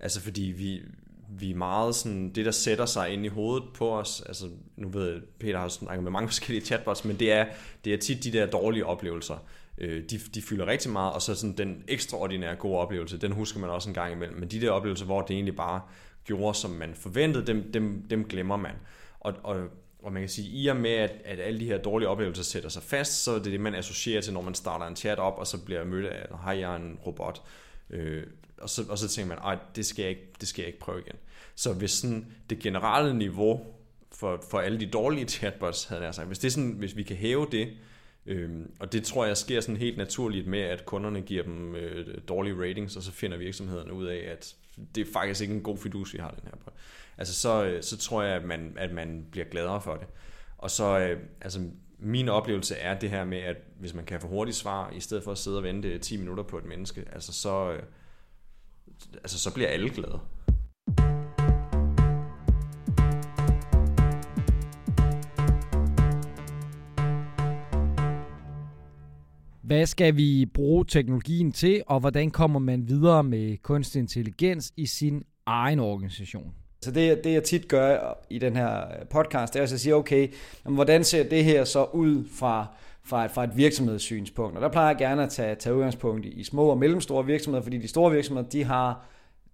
[0.00, 0.82] Altså fordi vi,
[1.28, 4.88] vi er meget sådan, det der sætter sig ind i hovedet på os, altså nu
[4.88, 7.46] ved jeg, Peter har snakket med mange forskellige chatbots, men det er,
[7.84, 9.36] det er tit de der dårlige oplevelser,
[9.78, 13.60] øh, de, de fylder rigtig meget, og så sådan den ekstraordinære gode oplevelse, den husker
[13.60, 15.80] man også en gang imellem, men de der oplevelser, hvor det egentlig bare
[16.24, 18.74] gjorde, som man forventede, dem, dem, dem glemmer man.
[19.20, 19.68] Og, og,
[20.02, 22.68] og man kan sige, i og med, at, at alle de her dårlige oplevelser sætter
[22.68, 25.38] sig fast, så er det det, man associerer til, når man starter en chat op,
[25.38, 27.42] og så bliver mødt af, hej, jeg er en robot.
[27.90, 28.26] Øh,
[28.58, 30.78] og, så, og så tænker man, at det skal, jeg ikke, det skal jeg ikke
[30.78, 31.16] prøve igen.
[31.54, 33.66] Så hvis sådan det generelle niveau
[34.12, 37.16] for, for alle de dårlige chatbots, havde jeg sagt, hvis, det sådan, hvis vi kan
[37.16, 37.72] hæve det,
[38.26, 42.18] øhm, og det tror jeg sker sådan helt naturligt med, at kunderne giver dem øh,
[42.28, 44.54] dårlige ratings, og så finder virksomhederne ud af, at
[44.94, 46.70] det er faktisk ikke en god fidus, vi har den her på.
[47.18, 50.06] Altså så, øh, så tror jeg, at man, at man bliver gladere for det.
[50.58, 51.60] Og så, øh, altså
[51.98, 55.24] min oplevelse er det her med, at hvis man kan få hurtigt svar, i stedet
[55.24, 57.82] for at sidde og vente 10 minutter på et menneske, altså så, øh,
[59.14, 60.20] altså så bliver alle glade.
[69.62, 74.86] Hvad skal vi bruge teknologien til, og hvordan kommer man videre med kunstig intelligens i
[74.86, 76.54] sin egen organisation?
[76.80, 79.94] Så det, det jeg tit gør i den her øh, podcast, det er at sige,
[79.94, 80.28] okay,
[80.64, 82.66] hvordan ser det her så ud fra,
[83.02, 84.56] fra, et, fra et virksomhedssynspunkt?
[84.56, 87.62] Og der plejer jeg gerne at tage, tage udgangspunkt i, i små og mellemstore virksomheder,
[87.62, 89.06] fordi de store virksomheder, de har,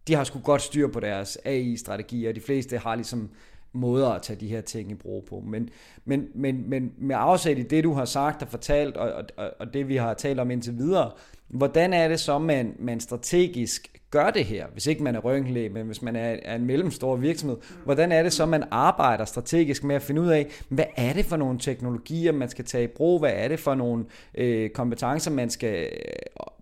[0.08, 3.30] de har sgu godt styr på deres AI-strategier, de fleste har ligesom
[3.72, 5.40] måder at tage de her ting i brug på.
[5.46, 5.68] Men,
[6.04, 9.74] men, men, men med afsæt i det, du har sagt og fortalt, og, og, og
[9.74, 11.10] det vi har talt om indtil videre,
[11.48, 15.68] hvordan er det så, man, man strategisk gør det her, hvis ikke man er røntgenlæge,
[15.68, 19.84] men hvis man er, er en mellemstor virksomhed, hvordan er det så, man arbejder strategisk
[19.84, 22.86] med at finde ud af, hvad er det for nogle teknologier, man skal tage i
[22.86, 25.90] brug, hvad er det for nogle øh, kompetencer, man skal øh,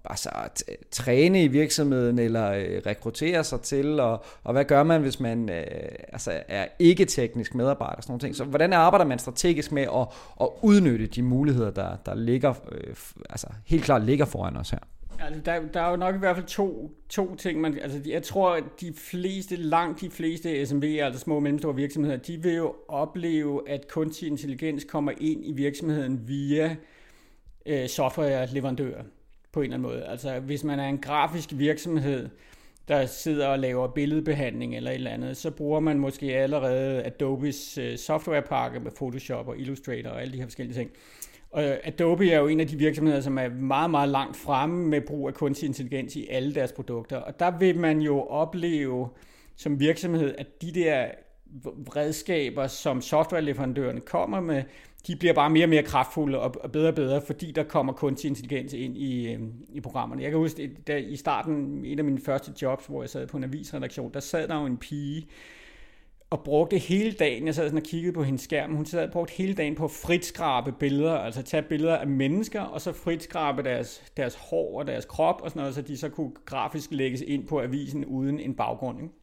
[0.04, 0.30] altså,
[0.90, 5.50] træne i virksomheden eller øh, rekruttere sig til, og, og hvad gør man, hvis man
[5.50, 5.64] øh,
[6.12, 8.36] altså, er ikke-teknisk medarbejder, sådan nogle ting.
[8.36, 10.08] Så hvordan arbejder man strategisk med at,
[10.40, 12.94] at udnytte de muligheder, der, der ligger, øh,
[13.30, 14.78] altså helt klart ligger foran os her?
[15.24, 17.60] Altså, der, der er jo nok i hvert fald to, to ting.
[17.60, 21.74] Man, altså, jeg tror, at de fleste, langt de fleste SMV'er, altså små og mellemstore
[21.74, 26.76] virksomheder, de vil jo opleve, at kunstig intelligens kommer ind i virksomheden via
[27.66, 29.02] øh, softwareleverandører
[29.52, 30.04] på en eller anden måde.
[30.04, 32.28] Altså hvis man er en grafisk virksomhed,
[32.88, 37.78] der sidder og laver billedbehandling eller et eller andet, så bruger man måske allerede Adobes
[37.78, 40.90] øh, softwarepakke med Photoshop og Illustrator og alle de her forskellige ting.
[41.52, 44.86] Og øh, Adobe er jo en af de virksomheder, som er meget, meget langt fremme
[44.86, 47.16] med brug af kunstig intelligens i alle deres produkter.
[47.16, 49.08] Og der vil man jo opleve
[49.56, 51.06] som virksomhed, at de der
[51.96, 54.62] redskaber, som softwareleverandørerne kommer med,
[55.06, 58.28] de bliver bare mere og mere kraftfulde og bedre og bedre, fordi der kommer kunstig
[58.28, 60.22] intelligens ind i, øh, i programmerne.
[60.22, 63.36] Jeg kan huske, da i starten, en af mine første jobs, hvor jeg sad på
[63.36, 65.26] en avisredaktion, der sad der jo en pige,
[66.32, 69.12] og brugte hele dagen, jeg sad sådan og kiggede på hendes skærm, hun sad og
[69.12, 73.62] brugte hele dagen på at fritskrabe billeder, altså tage billeder af mennesker, og så fritskrabe
[73.62, 77.20] deres, deres hår og deres krop og sådan noget, så de så kunne grafisk lægges
[77.20, 79.02] ind på avisen uden en baggrund.
[79.02, 79.14] Ikke?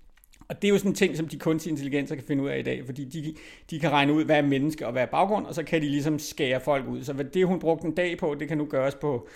[0.49, 2.59] Og det er jo sådan en ting, som de kunstige intelligenser kan finde ud af
[2.59, 3.35] i dag, fordi de,
[3.69, 5.89] de kan regne ud, hvad er menneske og hvad er baggrund, og så kan de
[5.89, 7.03] ligesom skære folk ud.
[7.03, 9.27] Så hvad det, hun brugte en dag på, det kan nu gøres på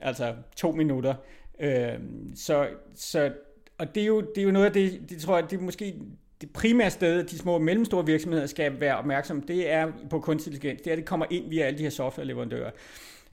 [0.00, 1.14] altså to minutter.
[1.60, 1.92] Øh,
[2.34, 3.32] så, så
[3.78, 5.62] og det, er jo, det er jo noget af det, det tror jeg, det er
[5.62, 5.94] måske
[6.40, 10.50] det primære sted, de små og mellemstore virksomheder skal være opmærksomme, det er på kunstig
[10.50, 10.82] intelligens.
[10.82, 12.70] Det er, at det kommer ind via alle de her softwareleverandører.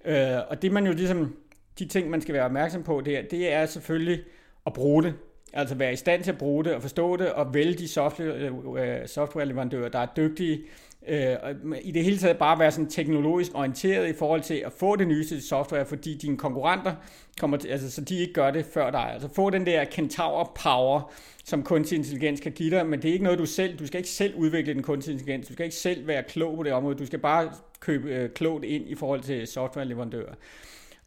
[0.05, 1.35] Øh, og det man jo ligesom,
[1.79, 4.23] de ting, man skal være opmærksom på, det er, det er selvfølgelig
[4.65, 5.13] at bruge det.
[5.55, 8.29] Altså være i stand til at bruge det og forstå det og vælge de software,
[8.29, 10.63] øh, øh, softwareleverandører, der er dygtige.
[11.07, 11.35] Øh,
[11.81, 15.07] I det hele taget bare være sådan teknologisk orienteret i forhold til at få det
[15.07, 16.93] nyeste software, fordi dine konkurrenter
[17.39, 19.13] kommer til, altså så de ikke gør det før dig.
[19.13, 21.11] Altså få den der Kentaur power,
[21.43, 23.97] som kunstig intelligens kan give dig, men det er ikke noget du selv, du skal
[23.97, 26.95] ikke selv udvikle den kunstig intelligens, du skal ikke selv være klog på det område,
[26.95, 30.33] du skal bare købe øh, klogt ind i forhold til softwareleverandører.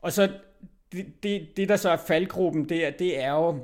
[0.02, 0.28] Og så
[0.92, 3.58] det, det, det der så er faldgruppen der, det er jo,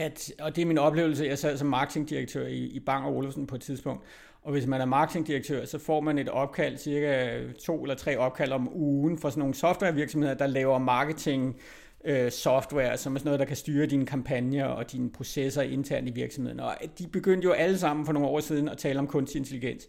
[0.00, 3.46] at, og det er min oplevelse, jeg sad som marketingdirektør i, i Bang og Olufsen
[3.46, 4.04] på et tidspunkt,
[4.42, 8.52] og hvis man er marketingdirektør, så får man et opkald, cirka to eller tre opkald
[8.52, 11.56] om ugen for sådan nogle softwarevirksomheder, der laver marketing
[12.04, 16.08] øh, software, som er sådan noget, der kan styre dine kampagner og dine processer internt
[16.08, 16.60] i virksomheden.
[16.60, 19.88] Og de begyndte jo alle sammen for nogle år siden at tale om kunstig intelligens.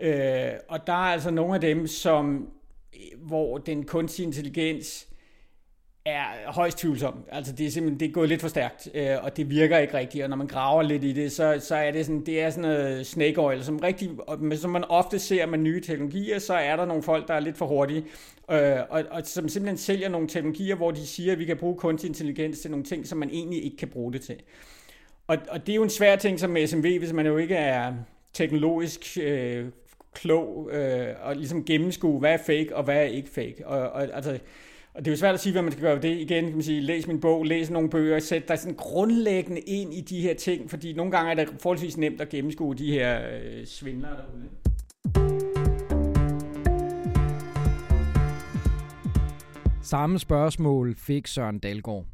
[0.00, 2.48] Øh, og der er altså nogle af dem, som
[3.16, 5.09] hvor den kunstige intelligens
[6.04, 7.24] er højst tvivlsom.
[7.32, 9.98] Altså det er simpelthen det er gået lidt for stærkt, øh, og det virker ikke
[9.98, 12.50] rigtigt, og når man graver lidt i det, så, så er det sådan, det er
[12.50, 14.10] sådan noget snake oil, som, rigtig,
[14.54, 17.56] som man ofte ser med nye teknologier, så er der nogle folk, der er lidt
[17.56, 18.04] for hurtige,
[18.50, 21.76] øh, og, og som simpelthen sælger nogle teknologier, hvor de siger, at vi kan bruge
[21.76, 24.36] kunstig intelligens til nogle ting, som man egentlig ikke kan bruge det til.
[25.26, 27.92] Og, og det er jo en svær ting som SMV, hvis man jo ikke er
[28.32, 29.66] teknologisk øh,
[30.14, 33.66] klog, øh, og ligesom gennemskue, hvad er fake, og hvad er ikke fake.
[33.66, 34.38] Og, og altså,
[34.94, 36.18] og det er jo svært at sige, hvad man skal gøre ved det.
[36.18, 39.94] Igen kan man sige, læs min bog, læs nogle bøger, sæt dig sådan grundlæggende ind
[39.94, 43.20] i de her ting, fordi nogle gange er det forholdsvis nemt at gennemskue de her
[43.42, 44.48] øh, svindlere derude.
[49.82, 52.04] Samme spørgsmål fik Søren Dalgaard.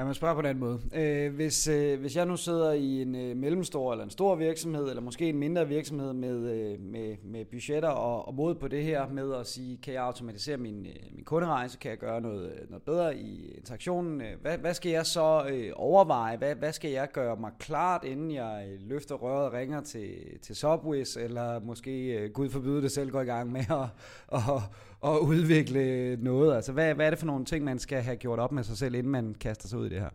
[0.00, 0.80] Lad mig spørge på den måde.
[0.94, 4.88] Øh, hvis, øh, hvis jeg nu sidder i en øh, mellemstor eller en stor virksomhed,
[4.88, 8.84] eller måske en mindre virksomhed med, øh, med, med budgetter og, og mod på det
[8.84, 12.52] her med at sige, kan jeg automatisere min, øh, min kunderejse, kan jeg gøre noget,
[12.52, 16.72] øh, noget bedre i interaktionen, øh, hvad, hvad skal jeg så øh, overveje, hvad, hvad
[16.72, 21.16] skal jeg gøre mig klart, inden jeg øh, løfter røret og ringer til, til Subways,
[21.16, 23.86] eller måske, øh, Gud forbyde det selv, går i gang med at,
[24.32, 24.62] at,
[25.04, 26.56] at udvikle noget?
[26.56, 28.78] Altså, hvad, hvad er det for nogle ting, man skal have gjort op med sig
[28.78, 30.10] selv, inden man kaster sig ud i det her?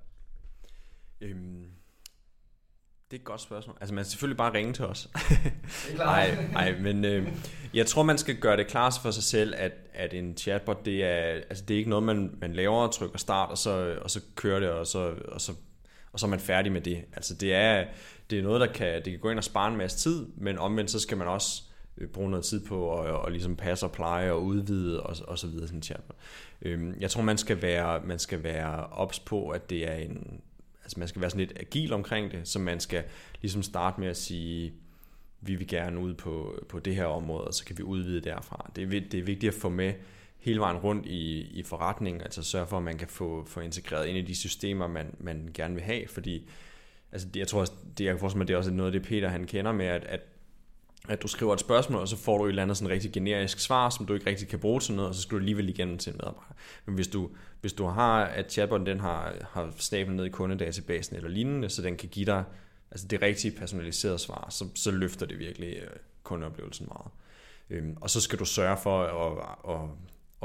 [1.22, 1.66] Øhm,
[3.12, 3.78] det er et godt spørgsmål.
[3.82, 5.10] Altså, man skal selvfølgelig bare ringe til os.
[5.98, 7.28] Nej, nej, men øh,
[7.74, 11.04] jeg tror, man skal gøre det klart for sig selv, at, at en chatbot, det
[11.04, 14.12] er, altså, det er ikke noget, man, man laver og trykker start, og så, og
[14.12, 15.52] så kører det, og så, og, så,
[16.12, 17.06] og så er man færdig med det.
[17.14, 17.86] Altså, det er,
[18.30, 20.58] det er noget, der kan, det kan gå ind og spare en masse tid, men
[20.58, 21.64] omvendt, så skal man også
[21.98, 25.40] Øh, bruge noget tid på at, og ligesom passe og pleje og udvide og, og
[25.40, 26.16] så videre sådan en.
[26.62, 30.42] Øhm, jeg tror man skal være man skal være ops på at det er en
[30.84, 33.04] altså man skal være sådan lidt agil omkring det, så man skal
[33.42, 34.74] ligesom starte med at sige
[35.42, 38.72] vi vil gerne ud på, på det her område, og så kan vi udvide derfra.
[38.76, 39.94] Det er, det er vigtigt at få med
[40.38, 44.08] hele vejen rundt i, i forretningen, altså sørge for, at man kan få, få integreret
[44.08, 46.50] ind i de systemer, man, man gerne vil have, fordi
[47.12, 47.66] altså det, jeg tror,
[47.98, 49.86] det, jeg kan forestille mig, det er også noget af det, Peter han kender med,
[49.86, 50.22] at, at
[51.10, 53.60] at du skriver et spørgsmål, og så får du et eller andet sådan rigtig generisk
[53.60, 55.98] svar, som du ikke rigtig kan bruge til noget, og så skal du alligevel igennem
[55.98, 56.54] til en medarbejder.
[56.86, 57.30] Men hvis du,
[57.62, 61.82] hvis du har, at chatboten den har, har stablet ned i kundedatabasen eller lignende, så
[61.82, 62.44] den kan give dig
[62.92, 65.88] altså det rigtige personaliserede svar, så, så løfter det virkelig øh,
[66.24, 67.12] kundeoplevelsen meget.
[67.70, 69.90] Øhm, og så skal du sørge for at, at,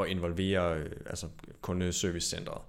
[0.04, 1.26] at involvere øh, altså
[1.60, 2.62] kundeservicecentret.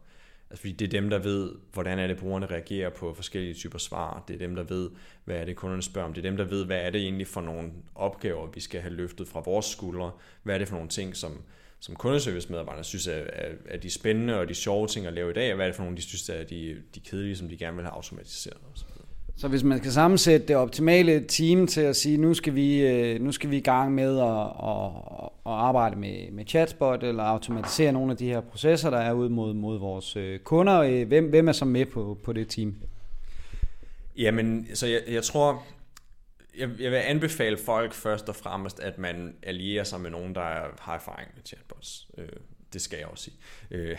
[0.51, 3.77] Altså, fordi det er dem, der ved, hvordan er det, brugerne reagerer på forskellige typer
[3.77, 4.23] svar.
[4.27, 4.89] Det er dem, der ved,
[5.25, 6.13] hvad er det, kunderne spørger om.
[6.13, 8.93] Det er dem, der ved, hvad er det egentlig for nogle opgaver, vi skal have
[8.93, 10.11] løftet fra vores skuldre.
[10.43, 11.41] Hvad er det for nogle ting, som,
[11.79, 15.33] som kundeservicemedarbejdere synes er, er, er de spændende og de sjove ting at lave i
[15.33, 17.57] dag, og hvad er det for nogle, de synes er de, de kedelige, som de
[17.57, 18.57] gerne vil have automatiseret.
[18.73, 19.00] Osv.
[19.37, 23.21] Så hvis man skal sammensætte det optimale team til at sige, nu skal vi, øh,
[23.21, 24.91] nu skal vi i gang med at, at,
[25.45, 29.29] at arbejde med, med chatbot eller automatisere nogle af de her processer, der er ud
[29.29, 32.75] mod, mod vores øh, kunder, øh, hvem, hvem er så med på, på det team?
[34.17, 35.63] Jamen, så jeg, jeg tror,
[36.57, 40.41] jeg, jeg vil anbefale folk først og fremmest, at man allierer sig med nogen, der
[40.79, 42.07] har erfaring med chatbots.
[42.73, 43.35] Det skal jeg også sige.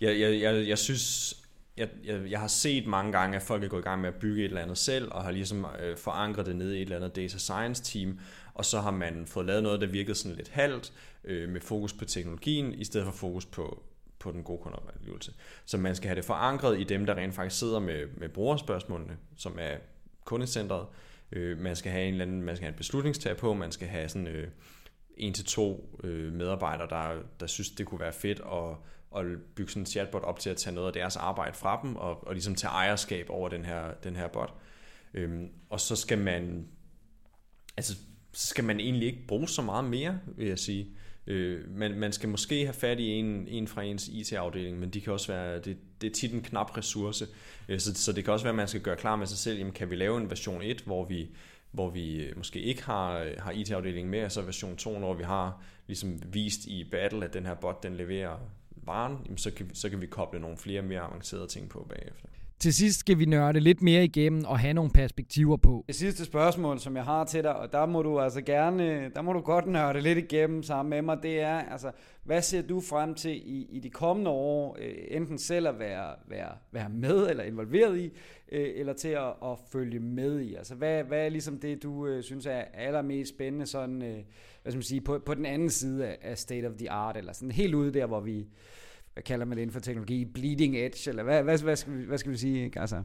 [0.00, 1.36] Jeg, jeg, jeg, jeg synes,
[1.76, 4.14] jeg, jeg, jeg har set mange gange, at folk er gået i gang med at
[4.14, 6.96] bygge et eller andet selv, og har ligesom øh, forankret det ned i et eller
[6.96, 8.18] andet data science team,
[8.54, 10.92] og så har man fået lavet noget, der virkede sådan lidt halvt,
[11.24, 13.82] øh, med fokus på teknologien, i stedet for fokus på,
[14.18, 15.32] på den gode kundeoplevelse.
[15.64, 19.16] Så man skal have det forankret i dem, der rent faktisk sidder med, med brugerspørgsmålene,
[19.36, 19.76] som er
[20.24, 20.86] kundecentret.
[21.32, 23.88] Øh, man skal have en eller anden, man skal have en beslutningstag på, man skal
[23.88, 24.48] have sådan øh,
[25.16, 28.76] en til to øh, medarbejdere, der, der synes, det kunne være fedt at
[29.10, 31.96] og bygge sådan en chatbot op til at tage noget af deres arbejde fra dem,
[31.96, 34.54] og, og ligesom tage ejerskab over den her, den her bot.
[35.14, 36.68] Øhm, og så skal man,
[37.76, 37.96] altså,
[38.32, 40.88] så skal man egentlig ikke bruge så meget mere, vil jeg sige.
[41.26, 45.00] Øh, man, man skal måske have fat i en, en fra ens IT-afdeling, men de
[45.00, 47.26] kan også være, det, det er tit en knap ressource,
[47.68, 49.58] øh, så, så det kan også være, at man skal gøre klar med sig selv,
[49.58, 51.28] jamen kan vi lave en version 1, hvor vi,
[51.70, 55.14] hvor vi øh, måske ikke har, øh, har IT-afdelingen med, og så version 2, når
[55.14, 58.38] vi har ligesom vist i battle, at den her bot, den leverer
[58.86, 62.28] varen, jamen så, kan, så kan vi koble nogle flere mere avancerede ting på bagefter.
[62.58, 65.84] Til sidst skal vi nørde lidt mere igennem og have nogle perspektiver på.
[65.86, 69.22] Det sidste spørgsmål, som jeg har til dig, og der må du altså gerne, der
[69.22, 71.90] må du godt nørde lidt igennem sammen med mig, det er, altså,
[72.24, 76.14] hvad ser du frem til i, i de kommende år, øh, enten selv at være,
[76.28, 78.12] være, være med eller involveret i,
[78.52, 80.54] øh, eller til at, at følge med i?
[80.54, 84.18] Altså, hvad, hvad er ligesom det, du øh, synes er allermest spændende sådan, øh,
[84.66, 87.32] hvad skal man sige, på, på den anden side af, state of the art, eller
[87.32, 88.46] sådan helt ude der, hvor vi,
[89.12, 92.04] hvad kalder man det inden for teknologi, bleeding edge, eller hvad, hvad, hvad, skal, vi,
[92.04, 93.02] hvad skal vi sige, altså?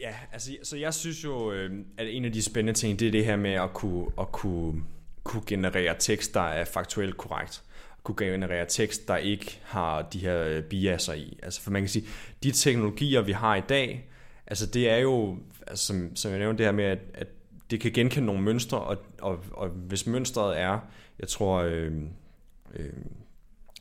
[0.00, 3.12] Ja, altså, så jeg synes jo, øh, at en af de spændende ting, det er
[3.12, 4.82] det her med at kunne, at kunne,
[5.22, 7.62] kunne generere tekst, der er faktuelt korrekt.
[8.02, 11.38] Kunne generere tekst, der ikke har de her øh, biaser i.
[11.42, 12.06] Altså, for man kan sige,
[12.42, 14.10] de teknologier, vi har i dag,
[14.46, 17.28] altså det er jo, altså, som, som jeg nævnte det her med, at, at
[17.70, 20.78] det kan genkende nogle mønstre, og, og, og hvis mønstret er,
[21.18, 21.92] jeg tror, øh,
[22.74, 22.92] øh,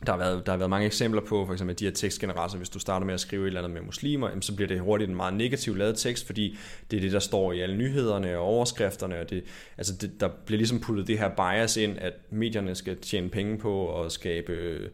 [0.05, 2.69] der har, været, der har været mange eksempler på, for eksempel de her tekstgeneratorer, hvis
[2.69, 5.15] du starter med at skrive et eller andet med muslimer, så bliver det hurtigt en
[5.15, 6.57] meget negativ lavet tekst, fordi
[6.91, 9.43] det er det, der står i alle nyhederne og overskrifterne, og det,
[9.77, 13.57] altså det, der bliver ligesom puttet det her bias ind, at medierne skal tjene penge
[13.57, 14.89] på at skabe øh,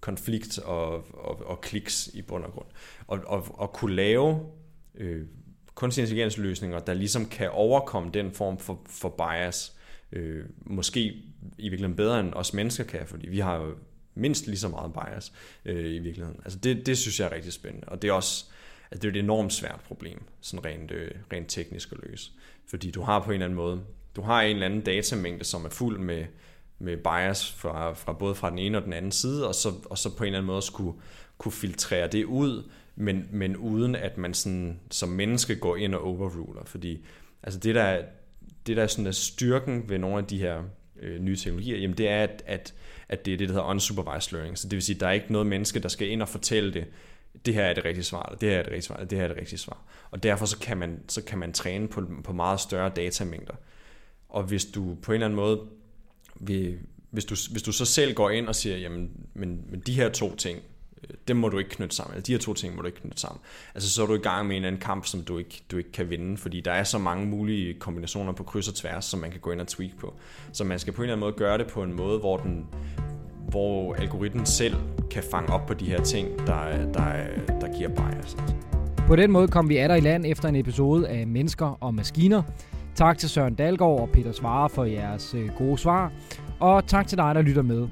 [0.00, 2.66] konflikt og, og, og kliks i bund og grund.
[3.06, 4.40] Og, og, og kunne lave
[4.94, 5.22] øh,
[5.76, 9.72] kunstig intelligensløsninger, der ligesom kan overkomme den form for, for bias,
[10.12, 11.00] øh, måske
[11.58, 13.74] i virkeligheden bedre end os mennesker kan, fordi vi har jo
[14.14, 15.32] mindst lige så meget bias
[15.64, 16.40] øh, i virkeligheden.
[16.44, 18.44] Altså det, det synes jeg er rigtig spændende, og det er også
[18.90, 22.30] altså det er et enormt svært problem, sådan rent, øh, rent teknisk at løse.
[22.68, 23.80] Fordi du har på en eller anden måde,
[24.16, 26.24] du har en eller anden datamængde, som er fuld med,
[26.78, 29.98] med bias fra, fra både fra den ene og den anden side, og så, og
[29.98, 30.98] så på en eller anden måde skulle
[31.38, 36.04] kunne filtrere det ud, men, men uden at man sådan, som menneske går ind og
[36.04, 36.64] overruler.
[36.64, 37.04] Fordi
[37.42, 38.02] altså det, der,
[38.66, 40.62] det der er sådan er styrken ved nogle af de her
[41.02, 42.74] øh, nye teknologier, jamen det er, at, at,
[43.08, 44.58] at det er det, der hedder unsupervised learning.
[44.58, 46.74] Så det vil sige, at der er ikke noget menneske, der skal ind og fortælle
[46.74, 46.86] det,
[47.46, 49.28] det her er det rigtige svar, det her er det rigtige svar, det her er
[49.28, 49.84] det rigtige svar.
[50.10, 53.54] Og derfor så kan man, så kan man træne på, på meget større datamængder.
[54.28, 55.60] Og hvis du på en eller anden måde,
[56.40, 56.78] vil,
[57.10, 60.08] hvis, du, hvis du så selv går ind og siger, jamen, men, men de her
[60.08, 60.62] to ting,
[61.28, 62.20] dem må du ikke knytte sammen.
[62.20, 63.40] de her to ting må du ikke knytte sammen.
[63.74, 65.76] Altså så er du i gang med en eller anden kamp, som du ikke, du
[65.76, 69.20] ikke kan vinde, fordi der er så mange mulige kombinationer på kryds og tværs, som
[69.20, 70.14] man kan gå ind og tweak på.
[70.52, 72.66] Så man skal på en eller anden måde gøre det på en måde, hvor den
[73.48, 74.76] hvor algoritmen selv
[75.10, 77.12] kan fange op på de her ting, der, der,
[77.60, 78.36] der giver bias.
[79.06, 82.42] På den måde kom vi af i land efter en episode af Mennesker og Maskiner.
[82.94, 86.12] Tak til Søren Dalgaard og Peter Svare for jeres øh, gode svar.
[86.60, 87.88] Og tak til dig, der lytter med.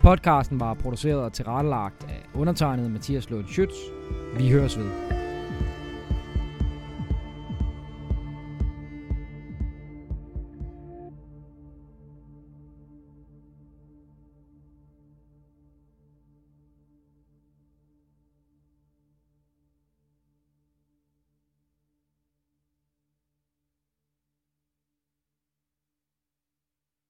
[0.00, 3.92] Podcasten var produceret og tilrettelagt af undertegnet Mathias Lund Schütz.
[4.38, 5.27] Vi høres ved.